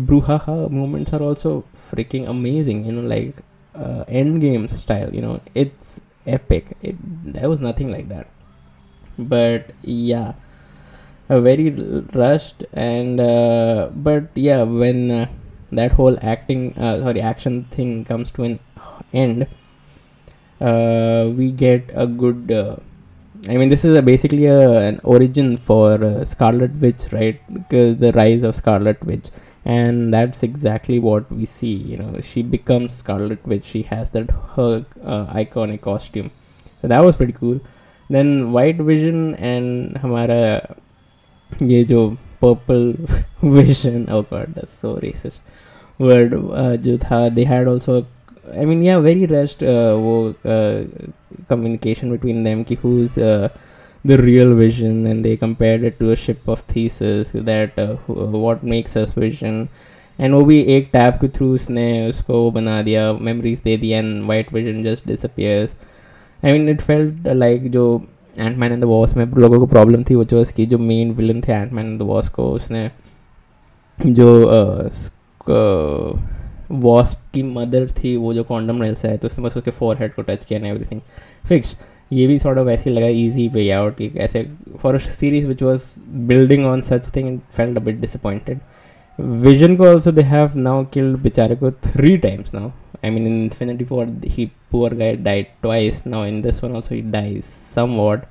moments 0.70 1.12
are 1.12 1.22
also 1.22 1.64
freaking 1.90 2.29
amazing. 2.29 2.85
You 2.87 2.92
know, 2.92 3.03
like 3.03 3.37
uh, 3.74 4.05
Endgame 4.09 4.68
style. 4.77 5.14
You 5.14 5.22
know, 5.22 5.40
it's 5.55 6.00
epic. 6.27 6.77
It 6.83 6.96
there 7.33 7.48
was 7.48 7.61
nothing 7.61 7.92
like 7.92 8.09
that. 8.09 8.27
But 9.18 9.70
yeah, 9.83 10.33
a 11.29 11.40
very 11.40 11.70
rushed 11.70 12.64
and 12.72 13.20
uh, 13.20 13.90
but 13.94 14.29
yeah, 14.35 14.62
when 14.62 15.11
uh, 15.11 15.27
that 15.72 15.92
whole 15.92 16.18
acting, 16.20 16.77
uh, 16.77 17.00
sorry, 17.00 17.20
action 17.20 17.64
thing 17.70 18.05
comes 18.05 18.31
to 18.33 18.42
an 18.44 18.59
end, 19.12 19.46
we 20.60 21.52
get 21.52 21.89
a 21.94 22.08
good 22.08 22.52
uh, 22.52 22.78
I 23.48 23.56
mean, 23.56 23.70
this 23.70 23.86
is 23.86 23.96
a 23.96 24.02
basically 24.02 24.48
a, 24.48 24.88
an 24.88 25.00
origin 25.04 25.56
for 25.56 26.04
uh, 26.04 26.26
Scarlet 26.26 26.72
Witch, 26.76 27.08
right? 27.12 27.39
Because 27.54 27.98
the 27.98 28.12
rise 28.12 28.44
of 28.44 28.56
Scarlet 28.56 29.02
Witch, 29.06 29.28
and 29.63 30.13
that's 30.13 30.44
exactly 30.44 31.00
what 31.00 31.32
we 31.32 31.46
see. 31.46 31.74
You 31.74 31.98
know, 31.98 32.20
she 32.22 32.42
becomes 32.42 32.94
Scarlet 32.94 33.46
Witch. 33.48 33.63
She 33.63 33.84
has 33.84 34.10
that 34.12 34.30
her 34.58 34.86
uh, 35.04 35.26
iconic 35.28 35.82
costume. 35.82 36.32
So 36.82 36.89
that 36.89 37.04
was 37.04 37.15
pretty 37.15 37.34
cool. 37.34 37.62
Then 38.10 38.52
White 38.52 38.78
Vision 38.78 39.36
and 39.36 39.96
हमारा 40.00 40.76
ये 41.62 41.86
जो 41.86 42.18
Purple 42.42 42.94
Vision. 43.42 44.10
Oh 44.10 44.24
god, 44.24 44.54
that's 44.56 44.74
so 44.74 44.98
racist. 44.98 45.39
Word 45.98 46.34
uh, 46.34 46.76
जो 46.76 46.98
था, 46.98 47.34
they 47.34 47.46
had 47.46 47.68
also 47.68 48.06
I 48.57 48.65
mean 48.67 48.83
या 48.83 48.99
very 48.99 49.27
rest 49.27 49.63
वो 49.63 50.35
communication 50.45 52.11
between 52.11 52.45
them 52.45 52.63
कि 52.63 52.75
who 52.85 52.99
is 52.99 53.19
the 54.05 54.17
real 54.21 54.53
Vision 54.55 55.07
and 55.07 55.23
they 55.23 55.35
compared 55.37 55.93
to 55.99 56.11
a 56.11 56.15
ship 56.25 56.49
of 56.51 56.63
Theseus 56.75 57.37
that 57.45 57.81
what 58.09 58.65
makes 58.65 58.99
us 58.99 59.17
Vision 59.19 59.67
and 60.19 60.35
वो 60.35 60.43
भी 60.45 60.61
एक 60.75 60.89
tap 60.93 61.19
के 61.21 61.29
through 61.29 61.55
उसने 61.55 61.87
उसको 62.09 62.43
वो 62.43 62.51
बना 62.51 62.81
दिया 62.83 63.13
मेमरीज 63.21 63.61
दे 63.65 63.77
दिया 63.77 63.99
and 63.99 64.23
White 64.29 64.53
Vision 64.55 64.83
just 64.85 65.07
disappears 65.09 65.75
I 66.41 66.53
mean 66.53 66.69
it 66.69 66.81
felt 66.81 67.27
like 67.29 67.71
जो 67.71 67.87
ant 68.37 68.57
man 68.57 68.73
and 68.73 68.81
the 68.81 68.85
wasp 68.85 69.17
में 69.17 69.25
लोगों 69.27 69.59
को 69.61 69.67
प्रॉब्लम 69.67 70.05
थी 70.05 70.15
वो 70.15 70.25
जो 70.25 70.41
उसकी 70.41 70.67
जो 70.67 70.79
मेन 70.81 71.13
विलन 71.15 71.41
थे 71.41 71.53
Ant 71.53 71.73
Man 71.73 71.87
and 71.87 71.99
the 71.99 72.03
Wasp 72.05 72.29
को 72.29 72.51
उसने 72.53 72.91
जो 73.99 74.29
uh, 74.45 74.91
uh, 75.47 76.21
वॉस्प 76.83 77.19
की 77.35 77.43
मदर 77.43 77.89
थी 77.99 78.17
वो 78.17 78.35
जो 78.35 78.45
कॉन्डम 78.45 78.83
रेल 78.83 78.95
से 78.95 79.09
है 79.09 79.17
तो 79.19 79.27
उसने 79.27 79.45
बस 79.45 79.57
उसके 79.57 79.71
फोर 79.71 79.97
हेड 80.01 80.15
को 80.15 80.23
टच 80.23 80.45
किया 80.45 80.59
एंड 80.59 80.67
एवरीथिंग 80.67 81.01
फिक्स 81.49 81.77
ये 82.13 82.27
भी 82.27 82.39
सॉर्ट 82.39 82.59
ऑफ़ 82.59 82.69
ऐसे 82.69 82.91
लगा 82.91 83.07
ईजी 83.07 83.49
वे 83.49 83.71
आउट 83.71 83.97
कि 83.97 84.11
ऐसे 84.17 84.47
for 84.83 84.99
series 85.01 85.47
which 85.49 85.63
was 85.63 85.91
building 86.29 86.65
on 86.67 86.81
such 86.91 87.15
thing 87.17 87.29
and 87.29 87.41
felt 87.57 87.79
a 87.79 87.83
bit 87.85 88.01
disappointed 88.01 88.61
Vision 89.19 89.77
को 89.77 89.87
also 89.87 90.13
they 90.13 90.23
have 90.23 90.59
now 90.59 90.85
killed 90.95 91.19
बेचारे 91.19 91.57
को 91.57 91.71
three 91.71 92.17
times 92.17 92.55
now 92.55 92.71
I 93.05 93.11
mean, 93.11 93.27
in 93.27 93.43
Infinity 93.45 93.85
War, 93.85 94.07
he 94.25 94.51
poor 94.71 94.89
guy 94.91 95.15
died 95.17 95.49
twice. 95.61 96.07
Now 96.07 96.23
in 96.23 96.41
this 96.41 96.63
one 96.63 96.75
also, 96.75 96.95
he 96.95 97.03
dies 97.03 97.45
somewhat. 97.45 98.27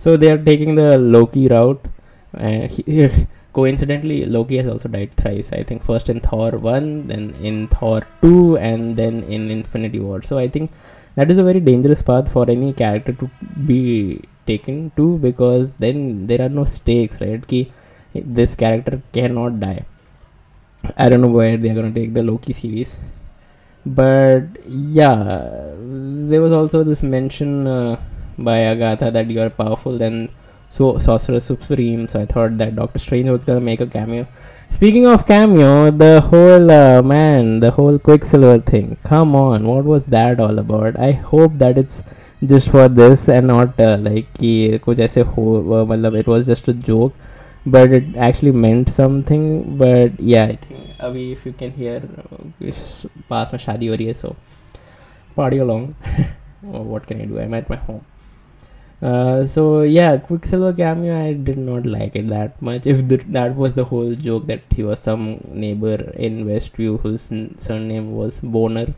So 0.00 0.16
they 0.16 0.30
are 0.32 0.38
taking 0.38 0.74
the 0.74 0.98
Loki 0.98 1.46
route. 1.46 1.84
Uh, 2.34 2.66
he, 2.66 3.08
coincidentally 3.54 4.24
loki 4.26 4.56
has 4.58 4.66
also 4.66 4.88
died 4.88 5.14
thrice. 5.16 5.50
I 5.52 5.62
think 5.62 5.82
first 5.84 6.08
in 6.08 6.20
thor 6.20 6.50
1 6.50 7.08
then 7.08 7.30
in 7.40 7.68
thor 7.68 8.02
2 8.22 8.58
and 8.58 8.96
then 8.96 9.22
in 9.24 9.50
infinity 9.50 10.00
war. 10.00 10.22
So 10.22 10.38
i 10.38 10.48
think 10.48 10.70
that 11.16 11.30
is 11.30 11.38
a 11.38 11.46
very 11.48 11.60
dangerous 11.70 12.02
path 12.02 12.30
for 12.36 12.44
any 12.50 12.72
character 12.72 13.12
to 13.12 13.30
be 13.66 14.22
taken 14.46 14.92
to 14.96 15.18
because 15.18 15.72
then 15.74 16.26
there 16.26 16.42
are 16.46 16.52
no 16.60 16.64
stakes 16.64 17.20
right? 17.20 17.46
Ki 17.46 17.72
this 18.14 18.54
character 18.54 19.02
cannot 19.12 19.60
die. 19.60 19.84
I 20.96 21.08
don't 21.08 21.22
know 21.22 21.34
where 21.40 21.56
they 21.56 21.70
are 21.70 21.74
going 21.74 21.92
to 21.92 22.00
take 22.00 22.14
the 22.14 22.22
loki 22.22 22.52
series. 22.52 22.96
But 23.86 24.44
yeah 24.66 25.72
there 26.32 26.40
was 26.40 26.52
also 26.52 26.84
this 26.84 27.02
mention 27.02 27.66
uh, 27.66 28.00
by 28.38 28.58
agatha 28.60 29.10
that 29.10 29.30
you 29.30 29.40
are 29.40 29.50
powerful 29.50 29.98
then 29.98 30.28
so 30.73 30.97
Sorcerer 30.97 31.39
Supreme. 31.39 32.07
So 32.07 32.21
I 32.21 32.25
thought 32.25 32.57
that 32.57 32.75
Doctor 32.75 32.99
Strange 32.99 33.29
was 33.29 33.45
gonna 33.45 33.61
make 33.61 33.81
a 33.81 33.87
cameo. 33.87 34.27
Speaking 34.69 35.07
of 35.07 35.25
cameo, 35.25 35.91
the 35.91 36.21
whole 36.21 36.69
uh, 36.71 37.01
man, 37.01 37.59
the 37.59 37.71
whole 37.71 37.97
Quicksilver 37.97 38.59
thing. 38.59 38.97
Come 39.03 39.35
on, 39.35 39.65
what 39.65 39.83
was 39.85 40.05
that 40.07 40.39
all 40.39 40.59
about? 40.59 40.99
I 40.99 41.11
hope 41.11 41.53
that 41.57 41.77
it's 41.77 42.03
just 42.45 42.69
for 42.69 42.87
this 42.87 43.27
and 43.27 43.47
not 43.47 43.79
uh, 43.79 43.97
like 43.99 44.27
कि 44.37 44.79
कुछ 44.83 44.99
ऐसे 44.99 45.21
हो 45.21 45.85
मतलब 45.87 46.19
it 46.19 46.27
was 46.27 46.45
just 46.45 46.67
a 46.67 46.73
joke, 46.73 47.13
but 47.65 47.91
it 47.91 48.15
actually 48.15 48.51
meant 48.51 48.91
something. 48.91 49.77
But 49.77 50.19
yeah, 50.19 50.45
I 50.45 50.55
think 50.55 51.01
अभी 51.01 51.31
if 51.33 51.45
you 51.45 51.53
can 51.53 51.71
hear 51.71 51.99
पास 53.29 53.53
में 53.53 53.59
शादी 53.59 53.87
हो 53.87 53.95
रही 53.95 54.07
है 54.07 54.15
so 54.21 54.35
party 55.35 55.59
along. 55.65 55.93
what 56.61 57.07
can 57.07 57.21
I 57.21 57.25
do? 57.25 57.39
I'm 57.39 57.53
at 57.53 57.69
my 57.69 57.77
home. 57.89 58.05
Uh, 59.04 59.46
so 59.46 59.82
yeah, 59.82 60.16
Quicksilver 60.16 60.72
cameo, 60.72 61.14
I 61.28 61.34
did 61.34 61.58
not 61.58 61.84
like 61.84 62.16
it 62.16 62.28
that 62.28 62.60
much. 62.62 62.86
If 62.86 63.06
the, 63.06 63.18
that 63.38 63.54
was 63.54 63.74
the 63.74 63.84
whole 63.84 64.14
joke 64.14 64.46
that 64.46 64.62
he 64.70 64.82
was 64.82 64.98
some 64.98 65.40
neighbor 65.46 65.96
in 66.16 66.46
Westview 66.46 67.00
whose 67.00 67.24
surname 67.58 68.12
was 68.12 68.40
Bohner, 68.40 68.94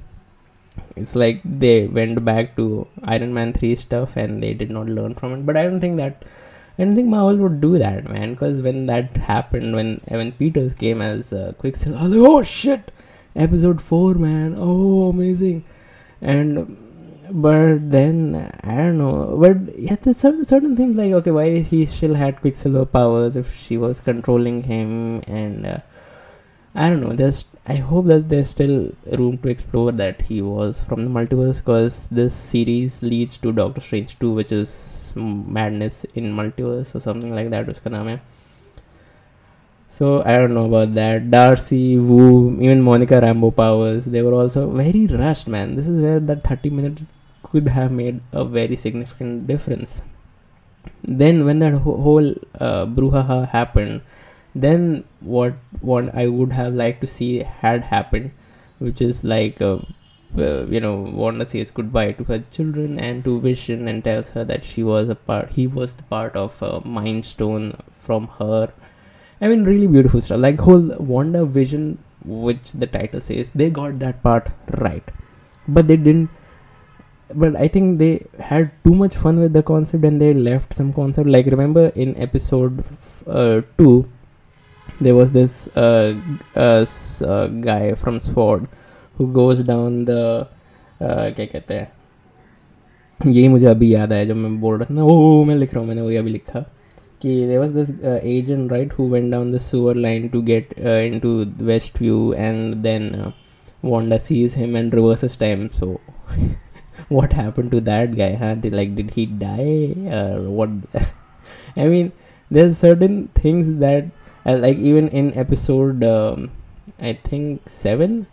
it's 0.95 1.17
like 1.17 1.41
they 1.45 1.89
went 1.89 2.25
back 2.25 2.55
to 2.55 2.87
Iron 3.03 3.35
Man 3.35 3.53
three 3.53 3.75
stuff 3.75 4.17
and 4.17 4.41
they 4.41 4.55
did 4.55 4.71
not 4.71 4.87
learn 4.87 5.15
from 5.17 5.33
it. 5.33 5.45
But 5.45 5.57
I 5.57 5.65
don't 5.65 5.81
think 5.81 5.97
that 5.97 6.25
I 6.79 6.85
don't 6.85 6.95
think 6.95 7.09
Marvel 7.09 7.39
would 7.39 7.61
do 7.61 7.77
that, 7.79 8.09
man. 8.09 8.35
Because 8.35 8.63
when 8.63 8.87
that 8.87 9.17
happened, 9.17 9.75
when 9.75 10.01
Evan 10.07 10.31
Peters 10.31 10.75
came 10.75 11.03
as 11.03 11.33
uh, 11.33 11.53
Quicksilver, 11.59 11.99
I 11.99 12.03
was 12.05 12.13
like, 12.13 12.31
oh 12.31 12.43
shit, 12.45 12.93
episode 13.35 13.83
four, 13.83 14.15
man, 14.15 14.55
oh 14.57 15.11
amazing, 15.11 15.65
and 16.21 16.86
but 17.31 17.91
then 17.91 18.51
I 18.63 18.77
don't 18.77 18.99
know. 18.99 19.37
But 19.41 19.79
yeah, 19.79 19.97
there's 20.01 20.19
certain 20.19 20.45
certain 20.45 20.77
things 20.77 20.97
like 20.97 21.13
okay, 21.13 21.31
why 21.31 21.61
he 21.61 21.87
still 21.87 22.15
had 22.15 22.41
Quicksilver 22.41 22.85
powers 22.85 23.37
if 23.37 23.55
she 23.57 23.77
was 23.77 24.01
controlling 24.01 24.63
him, 24.65 25.23
and 25.27 25.67
uh, 25.67 25.79
I 26.75 26.91
don't 26.91 27.01
know. 27.01 27.13
There's 27.13 27.45
I 27.67 27.77
hope 27.77 28.07
that 28.07 28.29
there's 28.29 28.51
still 28.51 28.93
room 29.07 29.39
to 29.39 29.49
explore 29.49 29.91
that 29.91 30.21
he 30.23 30.41
was 30.41 30.81
from 30.89 31.05
the 31.05 31.11
multiverse 31.11 31.57
because 31.57 32.07
this 32.11 32.33
series 32.33 33.03
leads 33.03 33.39
to 33.39 33.53
Doctor 33.53 33.81
Strange 33.81 34.19
2, 34.21 34.33
which 34.33 34.53
is 34.53 35.11
madness 35.17 36.05
in 36.15 36.33
multiverse 36.33 36.95
or 36.95 37.01
something 37.01 37.35
like 37.35 37.51
that. 37.51 37.67
Naam 37.67 38.11
hai. 38.11 38.21
So 39.91 40.23
I 40.23 40.37
don't 40.37 40.55
know 40.55 40.67
about 40.67 40.95
that. 40.95 41.31
Darcy, 41.31 41.97
Wu, 41.97 42.61
even 42.61 42.83
Monica 42.83 43.15
Rambeau 43.15 43.57
powers, 43.57 44.05
they 44.05 44.23
were 44.23 44.35
also 44.35 44.71
very 44.71 45.07
rushed, 45.07 45.49
man. 45.49 45.75
This 45.75 45.89
is 45.89 46.01
where 46.01 46.21
that 46.21 46.45
30 46.45 46.71
minutes 46.71 47.03
could 47.49 47.69
have 47.69 47.93
made 47.93 48.21
a 48.33 48.45
very 48.45 48.77
significant 48.77 49.47
difference. 49.47 50.03
Then 51.03 51.45
when 51.45 51.59
that 51.61 51.75
wh- 51.75 52.01
whole 52.07 52.31
uh, 52.61 52.87
brouhaha 52.87 53.49
happened, 53.49 54.01
then 54.55 55.05
what 55.21 55.55
what 55.81 56.15
I 56.15 56.27
would 56.27 56.53
have 56.53 56.75
liked 56.75 57.01
to 57.03 57.07
see 57.07 57.31
had 57.65 57.85
happened, 57.93 58.33
which 58.79 59.01
is 59.01 59.23
like 59.25 59.61
uh, 59.61 59.79
uh, 60.39 60.67
you 60.67 60.81
know 60.81 60.95
Wanda 61.23 61.47
says 61.47 61.71
goodbye 61.71 62.13
to 62.13 62.25
her 62.25 62.39
children 62.51 62.99
and 62.99 63.25
to 63.25 63.41
Vision 63.41 63.89
and 63.89 64.05
tells 64.05 64.31
her 64.31 64.45
that 64.45 64.65
she 64.65 64.83
was 64.83 65.09
a 65.09 65.15
part 65.15 65.51
he 65.59 65.67
was 65.67 65.95
the 65.95 66.03
part 66.15 66.37
of 66.37 66.61
a 66.63 66.81
Mind 66.99 67.25
Stone 67.27 67.77
from 67.99 68.29
her. 68.39 68.73
I 69.41 69.49
mean, 69.49 69.65
really 69.65 69.87
beautiful 69.87 70.23
stuff. 70.23 70.41
Like 70.41 70.61
whole 70.61 70.95
Wanda 70.99 71.45
Vision, 71.45 71.99
which 72.25 72.73
the 72.73 72.87
title 72.87 73.21
says, 73.21 73.51
they 73.55 73.69
got 73.71 73.99
that 73.99 74.23
part 74.23 74.51
right, 74.79 75.05
but 75.69 75.89
they 75.89 75.97
didn't 75.97 76.31
But 77.34 77.56
I 77.56 77.68
think 77.70 77.98
they 78.00 78.26
had 78.40 78.72
too 78.84 78.94
much 78.94 79.16
fun 79.16 79.40
with 79.40 79.54
the 79.54 79.64
concept 79.64 80.04
and 80.04 80.22
they 80.22 80.34
left 80.34 80.74
some 80.74 80.92
concept. 80.94 81.28
Like 81.30 81.46
remember 81.46 81.86
in 81.96 82.16
episode 82.18 82.84
uh, 83.26 83.62
two, 83.78 84.10
there 85.00 85.16
was 85.16 85.32
this 85.32 85.68
uh, 85.76 86.14
uh, 86.56 86.82
s- 86.82 87.22
uh, 87.22 87.48
guy 87.48 87.94
from 87.96 88.20
Sword 88.20 88.68
who 89.16 89.32
goes 89.32 89.64
down 89.64 90.04
the 90.06 90.48
uh, 91.00 91.32
क्या 91.38 91.46
कहते 91.54 91.74
हैं 91.74 91.88
यही 93.32 93.48
मुझे 93.50 93.66
अभी 93.68 93.94
याद 93.94 94.14
आया 94.14 94.26
जब 94.26 94.36
मैं 94.36 94.60
बोल 94.62 94.78
रहा 94.78 94.86
था 94.90 94.94
ना 94.94 95.04
ओ 95.04 95.44
मैं 95.46 95.56
लिख 95.56 95.74
रहा 95.74 95.80
हूँ 95.80 95.88
मैंने 95.88 96.02
वही 96.02 96.16
अभी 96.18 96.30
लिखा 96.32 96.60
कि 97.22 97.34
there 97.50 97.60
was 97.64 97.74
this 97.78 97.90
uh, 98.12 98.20
agent 98.36 98.72
right 98.76 98.92
who 98.98 99.08
went 99.16 99.32
down 99.36 99.52
the 99.56 99.60
sewer 99.66 99.94
line 100.06 100.30
to 100.36 100.42
get 100.52 100.74
uh, 100.78 101.02
into 101.10 101.34
Westview 101.72 102.20
and 102.48 102.84
then 102.88 103.10
uh, 103.16 103.32
Wanda 103.84 104.20
sees 104.30 104.56
him 104.62 104.76
and 104.76 104.94
reverses 105.02 105.36
time 105.46 105.70
so 105.80 106.00
what 107.09 107.33
happened 107.33 107.71
to 107.71 107.81
that 107.81 108.17
guy 108.17 108.35
huh? 108.35 108.57
Like 108.63 108.95
did 108.95 109.11
he 109.13 109.27
die 109.27 109.95
or 110.11 110.43
what 110.43 110.71
I 111.77 111.87
mean 111.87 112.13
there's 112.51 112.79
certain 112.79 113.29
things 113.29 113.79
that 113.81 114.07
uh, 114.45 114.57
like 114.57 114.79
even 114.79 115.09
in 115.09 115.37
episode 115.37 116.05
um, 116.05 116.51
I 117.01 117.13
think 117.15 117.69
7 117.69 118.27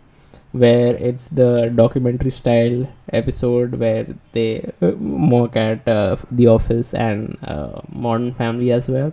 where 0.52 0.94
it's 0.94 1.26
the 1.28 1.72
documentary 1.74 2.30
style 2.30 2.88
episode 3.12 3.74
where 3.74 4.06
they 4.32 4.72
uh, 4.80 4.92
mock 4.92 5.56
at 5.56 5.86
uh, 5.88 6.16
the 6.30 6.46
office 6.46 6.94
and 6.94 7.36
uh, 7.42 7.80
modern 7.90 8.32
family 8.32 8.70
as 8.70 8.88
well. 8.88 9.12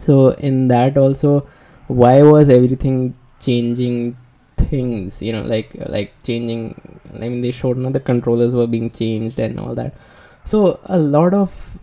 So 0.00 0.30
in 0.32 0.68
that 0.68 0.98
also 0.98 1.48
why 1.86 2.22
was 2.22 2.50
everything 2.50 3.16
changing 3.40 4.18
things 4.70 5.20
you 5.22 5.32
know 5.32 5.42
like 5.42 5.70
like 5.86 6.12
changing 6.22 6.62
i 7.14 7.28
mean 7.28 7.40
they 7.40 7.50
showed 7.50 7.76
now 7.76 7.90
the 7.90 8.00
controllers 8.00 8.54
were 8.54 8.66
being 8.66 8.90
changed 8.90 9.38
and 9.38 9.58
all 9.58 9.74
that. 9.74 9.94
So 10.44 10.80
a 10.84 10.98
lot 10.98 11.34
of 11.34 11.78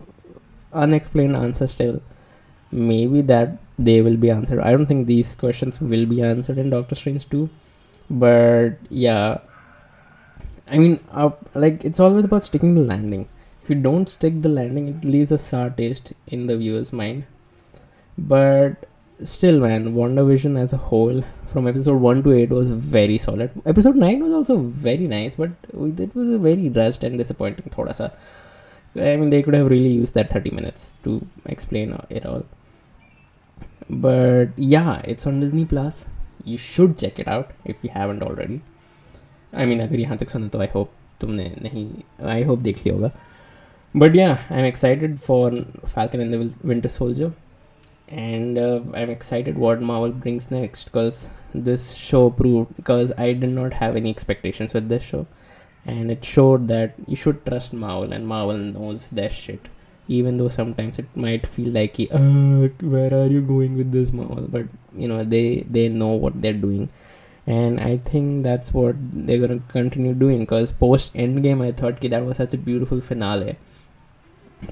unexplained 0.72 1.36
answers 1.36 1.72
still. 1.72 2.02
Maybe 2.72 3.20
that 3.22 3.58
they 3.78 4.00
will 4.02 4.16
be 4.16 4.30
answered. 4.30 4.60
I 4.60 4.72
don't 4.72 4.86
think 4.86 5.06
these 5.06 5.34
questions 5.34 5.80
will 5.80 6.06
be 6.06 6.20
answered 6.22 6.58
in 6.58 6.70
doctor 6.70 6.94
strange 6.94 7.28
2 7.28 7.48
but 8.10 8.78
yeah. 8.88 9.38
I 10.68 10.78
mean 10.78 10.98
uh, 11.12 11.30
like 11.54 11.84
it's 11.84 12.00
always 12.00 12.24
about 12.24 12.42
sticking 12.42 12.74
the 12.74 12.82
landing. 12.82 13.28
If 13.62 13.70
you 13.70 13.76
don't 13.76 14.10
stick 14.10 14.42
the 14.42 14.48
landing 14.48 14.88
it 14.88 15.04
leaves 15.04 15.32
a 15.32 15.38
sour 15.38 15.70
taste 15.70 16.12
in 16.26 16.46
the 16.46 16.56
viewer's 16.56 16.92
mind. 16.92 17.24
But 18.18 18.88
still 19.24 19.60
man 19.60 19.94
WandaVision 19.94 20.58
as 20.58 20.72
a 20.72 20.76
whole 20.76 21.22
from 21.52 21.66
episode 21.66 22.00
1 22.00 22.22
to 22.24 22.32
8 22.32 22.50
was 22.50 22.70
very 22.70 23.18
solid. 23.18 23.50
Episode 23.64 23.96
9 23.96 24.22
was 24.22 24.32
also 24.32 24.58
very 24.58 25.06
nice 25.06 25.34
but 25.36 25.50
it 25.72 26.14
was 26.14 26.34
a 26.34 26.38
very 26.38 26.68
rushed 26.68 27.02
and 27.02 27.16
disappointing 27.16 27.70
thoda 27.70 27.94
sa. 27.94 28.10
I 28.94 29.16
mean 29.16 29.30
they 29.30 29.42
could 29.42 29.54
have 29.54 29.70
really 29.70 29.88
used 29.88 30.14
that 30.14 30.30
30 30.30 30.50
minutes 30.50 30.90
to 31.04 31.26
explain 31.46 31.92
uh, 31.92 32.04
it 32.10 32.26
all. 32.26 32.44
But 33.88 34.50
yeah 34.56 35.00
it's 35.04 35.26
on 35.26 35.40
disney 35.40 35.64
plus. 35.64 36.06
You 36.44 36.58
should 36.58 36.98
check 36.98 37.18
it 37.18 37.26
out 37.26 37.52
if 37.64 37.76
you 37.82 37.90
haven't 37.90 38.22
already. 38.22 38.60
I 39.52 39.64
mean 39.64 39.80
agar 39.80 40.60
i 40.60 40.66
hope 40.66 40.92
tumne 41.20 41.46
nahi 41.66 42.02
i 42.20 42.42
hope 42.42 42.62
they 42.62 42.74
clear 42.74 43.12
but 43.94 44.14
yeah 44.14 44.42
i'm 44.50 44.66
excited 44.70 45.18
for 45.28 45.64
falcon 45.94 46.20
and 46.20 46.32
the 46.34 46.40
winter 46.70 46.90
soldier 46.96 47.32
and 48.08 48.56
uh, 48.56 48.80
i'm 48.94 49.10
excited 49.10 49.58
what 49.58 49.80
marvel 49.80 50.10
brings 50.10 50.50
next 50.50 50.84
because 50.84 51.28
this 51.64 51.94
show 51.94 52.30
proved 52.30 52.74
because 52.76 53.12
i 53.16 53.32
did 53.32 53.50
not 53.50 53.72
have 53.72 53.96
any 53.96 54.10
expectations 54.10 54.74
with 54.74 54.88
this 54.88 55.02
show. 55.02 55.26
And 55.88 56.10
it 56.10 56.24
showed 56.24 56.66
that 56.66 56.94
you 57.06 57.14
should 57.14 57.46
trust 57.46 57.72
marvel 57.72 58.12
and 58.12 58.26
marvel 58.26 58.58
knows 58.58 59.06
their 59.08 59.30
shit. 59.30 59.68
Even 60.08 60.36
though 60.36 60.48
sometimes 60.48 60.98
it 60.98 61.06
might 61.14 61.46
feel 61.46 61.72
like 61.72 62.00
uh, 62.00 62.68
where 62.80 63.14
are 63.14 63.28
you 63.28 63.40
going 63.40 63.76
with 63.76 63.92
this 63.92 64.12
marvel? 64.12 64.46
But 64.48 64.66
you 64.96 65.06
know 65.06 65.22
they 65.22 65.64
they 65.70 65.88
know 65.88 66.08
what 66.08 66.40
they're 66.42 66.60
doing. 66.66 66.88
And 67.46 67.78
i 67.78 67.98
think 67.98 68.42
that's 68.42 68.74
what 68.74 68.96
they're 68.98 69.38
gonna 69.38 69.60
continue 69.68 70.14
doing 70.14 70.40
because 70.40 70.72
post 70.72 71.14
endgame 71.14 71.60
i 71.64 71.70
thought 71.70 72.00
that 72.00 72.24
was 72.26 72.38
such 72.38 72.54
a 72.54 72.58
beautiful 72.58 73.00
finale 73.00 73.56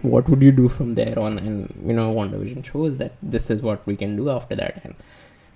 what 0.03 0.29
would 0.29 0.43
you 0.43 0.53
do 0.53 0.69
from 0.69 0.95
there 0.95 1.19
on? 1.19 1.39
And 1.39 1.83
you 1.87 1.93
know 1.93 2.13
WandaVision 2.15 2.65
shows 2.65 2.97
that 2.99 3.13
this 3.23 3.51
is 3.51 3.63
what 3.63 3.87
we 3.87 3.97
can 3.97 4.17
do 4.17 4.31
after 4.31 4.55
that 4.57 4.81
and 4.85 4.95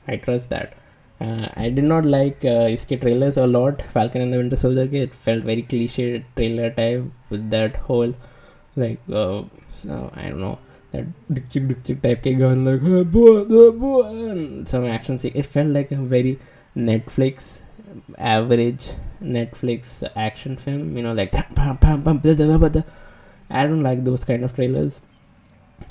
I 0.07 0.17
trust 0.17 0.49
that. 0.51 0.75
Uh, 1.21 1.49
I 1.57 1.69
did 1.69 1.85
not 1.85 2.05
like 2.05 2.45
uh, 2.45 2.69
iske 2.75 3.01
trailers 3.01 3.37
a 3.37 3.47
lot. 3.47 3.83
Falcon 3.83 4.21
and 4.23 4.33
the 4.33 4.39
Winter 4.39 4.57
Soldier 4.57 4.87
ke, 4.87 4.95
it 4.95 5.15
felt 5.15 5.43
very 5.43 5.63
cliche 5.63 6.25
trailer 6.37 6.71
type 6.71 7.05
with 7.29 7.51
that 7.51 7.77
whole 7.77 8.15
like 8.77 9.01
uh, 9.13 9.43
so, 9.75 10.13
I 10.15 10.29
don't 10.29 10.41
know 10.41 10.59
that 10.93 11.07
dick 11.33 11.51
chick 11.51 11.69
dick 11.69 11.85
chick 11.85 12.03
type 12.03 12.23
ke 12.23 12.39
gun 12.39 12.65
like 12.65 12.81
boy, 13.11 13.45
boy, 13.45 14.03
and 14.31 14.69
some 14.69 14.85
action 14.85 15.19
scene. 15.19 15.33
It 15.35 15.47
felt 15.47 15.69
like 15.69 15.91
a 15.91 15.97
very 15.97 16.39
Netflix 16.77 17.59
average 18.17 18.91
Netflix 19.23 20.09
action 20.15 20.57
film 20.57 20.97
you 20.97 21.03
know 21.03 21.13
like 21.13 21.33
that 21.39 21.55
I 23.51 23.65
don't 23.67 23.83
like 23.83 24.05
those 24.05 24.25
kind 24.25 24.45
of 24.45 24.55
trailers. 24.55 25.01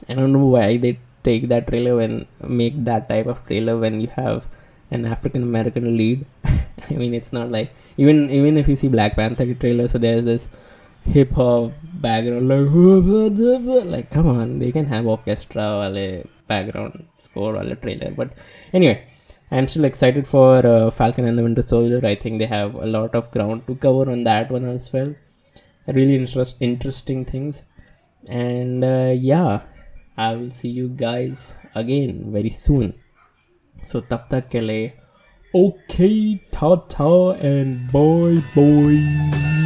I 0.07 0.13
don't 0.13 0.33
know 0.33 0.45
why 0.45 0.77
they 0.77 0.99
take 1.23 1.47
that 1.49 1.67
trailer 1.67 1.99
and 2.01 2.27
make 2.41 2.83
that 2.85 3.09
type 3.09 3.27
of 3.27 3.45
trailer 3.47 3.77
when 3.77 3.99
you 4.01 4.07
have 4.15 4.45
an 4.91 5.05
African 5.05 5.43
American 5.43 5.97
lead. 5.97 6.25
I 6.45 6.93
mean, 6.93 7.13
it's 7.13 7.33
not 7.33 7.51
like 7.51 7.73
even 7.97 8.29
even 8.29 8.57
if 8.57 8.67
you 8.67 8.75
see 8.75 8.87
Black 8.87 9.15
Panther 9.15 9.53
trailer, 9.53 9.87
so 9.87 9.97
there's 9.97 10.25
this 10.25 10.47
hip 11.03 11.31
hop 11.31 11.71
background 12.05 12.47
like 12.49 13.85
like 13.93 14.09
come 14.11 14.27
on, 14.27 14.59
they 14.59 14.71
can 14.71 14.85
have 14.85 15.05
orchestra 15.05 15.67
wale 15.79 16.23
background 16.47 17.05
score 17.17 17.53
wale 17.53 17.75
trailer. 17.75 18.11
But 18.11 18.33
anyway, 18.71 19.03
I'm 19.51 19.67
still 19.67 19.85
excited 19.85 20.27
for 20.27 20.65
uh, 20.65 20.91
Falcon 20.91 21.25
and 21.25 21.37
the 21.37 21.43
Winter 21.43 21.63
Soldier. 21.63 22.05
I 22.05 22.15
think 22.15 22.39
they 22.39 22.45
have 22.45 22.75
a 22.75 22.85
lot 22.85 23.15
of 23.15 23.31
ground 23.31 23.65
to 23.67 23.75
cover 23.75 24.11
on 24.11 24.23
that 24.25 24.51
one 24.51 24.65
as 24.65 24.91
well 24.93 25.15
really 25.87 26.15
interest 26.15 26.57
interesting 26.59 27.25
things. 27.25 27.63
And 28.27 28.83
uh, 28.83 29.13
yeah 29.15 29.61
i 30.17 30.33
will 30.35 30.49
see 30.49 30.69
you 30.69 30.89
guys 30.89 31.53
again 31.75 32.31
very 32.31 32.49
soon. 32.49 32.93
So 33.85 34.01
tab 34.01 34.29
tak 34.33 34.49
ke 34.49 34.59
liye 34.69 34.97
okay 35.53 36.41
ta 36.51 36.75
ta 36.89 37.37
and 37.37 37.85
bye 37.93 38.41
bye 38.57 39.56